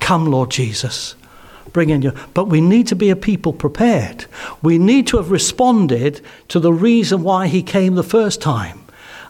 Come, 0.00 0.26
Lord 0.26 0.50
Jesus. 0.50 1.14
Bring 1.72 1.90
in 1.90 2.02
your. 2.02 2.14
But 2.34 2.46
we 2.46 2.60
need 2.60 2.86
to 2.88 2.96
be 2.96 3.10
a 3.10 3.16
people 3.16 3.52
prepared. 3.52 4.26
We 4.62 4.78
need 4.78 5.06
to 5.08 5.16
have 5.18 5.30
responded 5.30 6.20
to 6.48 6.60
the 6.60 6.72
reason 6.72 7.22
why 7.22 7.48
He 7.48 7.62
came 7.62 7.94
the 7.94 8.02
first 8.02 8.40
time. 8.40 8.80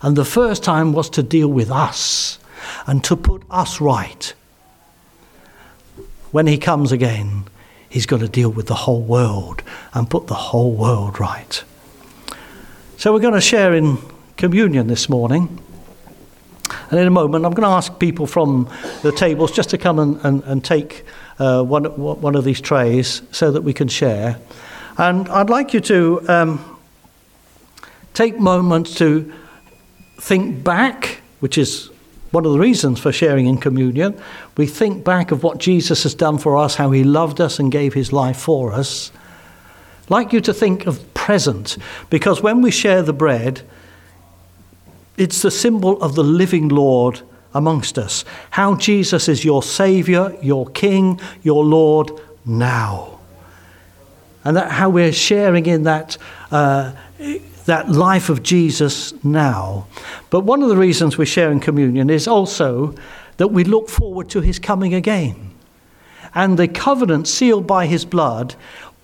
And 0.03 0.17
the 0.17 0.25
first 0.25 0.63
time 0.63 0.93
was 0.93 1.11
to 1.11 1.23
deal 1.23 1.49
with 1.49 1.71
us 1.71 2.39
and 2.87 3.03
to 3.05 3.17
put 3.17 3.43
us 3.51 3.81
right. 3.81 4.33
When 6.31 6.47
He 6.47 6.59
comes 6.59 6.93
again, 6.93 7.45
He's 7.97 8.05
got 8.05 8.21
to 8.21 8.29
deal 8.29 8.51
with 8.51 8.67
the 8.67 8.75
whole 8.75 9.01
world 9.01 9.63
and 9.95 10.11
put 10.11 10.27
the 10.27 10.35
whole 10.35 10.75
world 10.75 11.19
right. 11.19 11.65
So 12.99 13.11
we're 13.11 13.21
going 13.21 13.33
to 13.33 13.41
share 13.41 13.73
in 13.73 13.97
communion 14.37 14.87
this 14.87 15.09
morning. 15.09 15.59
And 16.91 17.01
in 17.01 17.07
a 17.07 17.11
moment, 17.11 17.47
I'm 17.47 17.53
going 17.53 17.67
to 17.67 17.75
ask 17.75 17.99
people 17.99 18.27
from 18.27 18.69
the 19.01 19.13
tables 19.13 19.51
just 19.51 19.71
to 19.71 19.79
come 19.79 19.99
and, 19.99 20.21
and, 20.25 20.45
and 20.45 20.63
take 20.63 21.07
uh, 21.39 21.63
one, 21.63 21.85
one 21.87 22.35
of 22.35 22.45
these 22.45 22.61
trays 22.61 23.23
so 23.31 23.51
that 23.51 23.63
we 23.63 23.73
can 23.73 23.89
share. 23.89 24.41
And 24.99 25.27
I'd 25.31 25.49
like 25.49 25.73
you 25.73 25.81
to 25.81 26.21
um, 26.29 26.79
take 28.13 28.39
moments 28.39 28.95
to 28.97 29.33
think 30.21 30.63
back, 30.63 31.23
which 31.41 31.57
is 31.57 31.89
one 32.31 32.45
of 32.45 32.53
the 32.53 32.59
reasons 32.59 32.99
for 32.99 33.13
sharing 33.13 33.47
in 33.47 33.59
communion. 33.59 34.21
We 34.57 34.67
think 34.67 35.05
back 35.05 35.31
of 35.31 35.43
what 35.43 35.59
Jesus 35.59 36.03
has 36.03 36.15
done 36.15 36.39
for 36.39 36.57
us, 36.57 36.77
how 36.77 36.91
he 36.91 37.05
loved 37.05 37.41
us 37.41 37.59
and 37.59 37.71
gave 37.71 37.95
his 37.95 38.13
life 38.13 38.39
for 38.39 38.73
us. 38.73 39.13
I'd 40.05 40.11
like 40.11 40.33
you 40.33 40.41
to 40.43 40.55
think 40.55 40.87
of 40.87 41.15
present, 41.15 41.79
because 42.11 42.43
when 42.43 42.63
we 42.63 42.71
share 42.71 43.03
the 43.03 43.13
bread, 43.13 43.63
it's 45.17 45.43
the 45.43 45.51
symbol 45.51 46.01
of 46.03 46.15
the 46.15 46.23
living 46.23 46.69
Lord 46.69 47.23
amongst 47.55 47.99
us. 47.99 48.25
How 48.51 48.75
Jesus 48.75 49.29
is 49.29 49.45
your 49.45 49.63
Saviour, 49.63 50.37
your 50.43 50.67
King, 50.67 51.21
your 51.43 51.65
Lord 51.65 52.11
now. 52.45 53.19
And 54.45 54.57
that 54.57 54.71
how 54.71 54.91
we're 54.91 55.13
sharing 55.13 55.67
in 55.67 55.85
that, 55.85 56.19
uh, 56.51 56.93
that 57.67 57.91
life 57.91 58.29
of 58.29 58.43
Jesus 58.43 59.13
now. 59.25 59.87
But 60.31 60.41
one 60.41 60.63
of 60.63 60.69
the 60.69 60.77
reasons 60.77 61.19
we 61.19 61.27
share 61.27 61.53
in 61.53 61.61
communion 61.61 62.11
is 62.11 62.27
also 62.27 62.95
that 63.37 63.49
we 63.49 63.65
look 63.65 63.89
forward 63.89 64.31
to 64.31 64.41
his 64.41 64.59
coming 64.59 64.95
again. 64.95 65.51
And 66.35 66.59
the 66.59 66.69
covenant 66.69 67.29
sealed 67.29 67.67
by 67.67 67.87
his 67.87 68.05
blood 68.05 68.55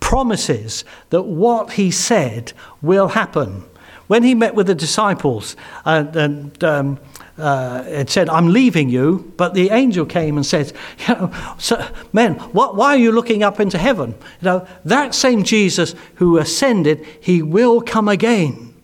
promises 0.01 0.85
that 1.11 1.22
what 1.22 1.72
he 1.72 1.90
said 1.90 2.53
will 2.81 3.09
happen. 3.09 3.64
When 4.12 4.25
he 4.25 4.35
met 4.35 4.55
with 4.55 4.66
the 4.66 4.75
disciples 4.75 5.57
and, 5.87 6.14
and 6.14 6.64
um, 6.64 7.01
uh, 7.38 7.83
it 7.87 8.11
said, 8.11 8.29
I'm 8.29 8.48
leaving 8.48 8.90
you, 8.90 9.33
but 9.38 9.55
the 9.55 9.70
angel 9.70 10.05
came 10.05 10.37
and 10.37 10.44
said, 10.44 10.70
you 11.09 11.14
know, 11.14 11.33
so, 11.57 11.83
Men, 12.12 12.35
what, 12.53 12.77
why 12.77 12.88
are 12.88 12.98
you 12.98 13.11
looking 13.11 13.42
up 13.42 13.59
into 13.59 13.79
heaven? 13.79 14.11
You 14.42 14.44
know, 14.44 14.68
that 14.85 15.14
same 15.14 15.44
Jesus 15.44 15.94
who 16.16 16.37
ascended, 16.37 17.07
he 17.22 17.40
will 17.40 17.81
come 17.81 18.07
again. 18.07 18.75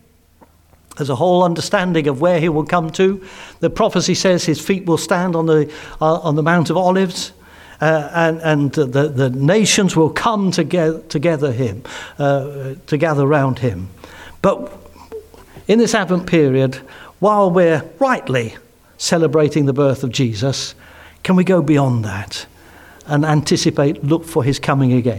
There's 0.97 1.11
a 1.11 1.15
whole 1.15 1.43
understanding 1.43 2.07
of 2.07 2.19
where 2.19 2.39
he 2.39 2.49
will 2.49 2.65
come 2.65 2.89
to. 2.93 3.23
The 3.59 3.69
prophecy 3.69 4.15
says 4.15 4.45
his 4.45 4.59
feet 4.59 4.87
will 4.87 4.97
stand 4.97 5.35
on 5.35 5.45
the, 5.45 5.71
uh, 6.01 6.21
on 6.21 6.37
the 6.37 6.43
Mount 6.43 6.71
of 6.71 6.77
Olives. 6.77 7.33
Uh, 7.79 8.09
and 8.15 8.41
and 8.41 8.71
the, 8.71 9.07
the 9.07 9.29
nations 9.29 9.95
will 9.95 10.09
come 10.09 10.49
together, 10.49 11.01
together 11.01 11.51
him, 11.51 11.83
uh, 12.17 12.73
to 12.87 12.97
gather 12.97 13.21
around 13.21 13.59
him. 13.59 13.89
But 14.41 14.88
in 15.69 15.77
this 15.77 15.93
Advent 15.93 16.25
period, 16.25 16.75
while 17.19 17.51
we're 17.51 17.87
rightly 17.99 18.55
celebrating 18.97 19.67
the 19.67 19.73
birth 19.73 20.03
of 20.03 20.11
Jesus, 20.11 20.73
can 21.21 21.35
we 21.35 21.43
go 21.43 21.61
beyond 21.61 22.03
that 22.03 22.47
and 23.05 23.23
anticipate, 23.23 24.03
look 24.03 24.25
for 24.25 24.43
his 24.43 24.57
coming 24.57 24.93
again? 24.93 25.17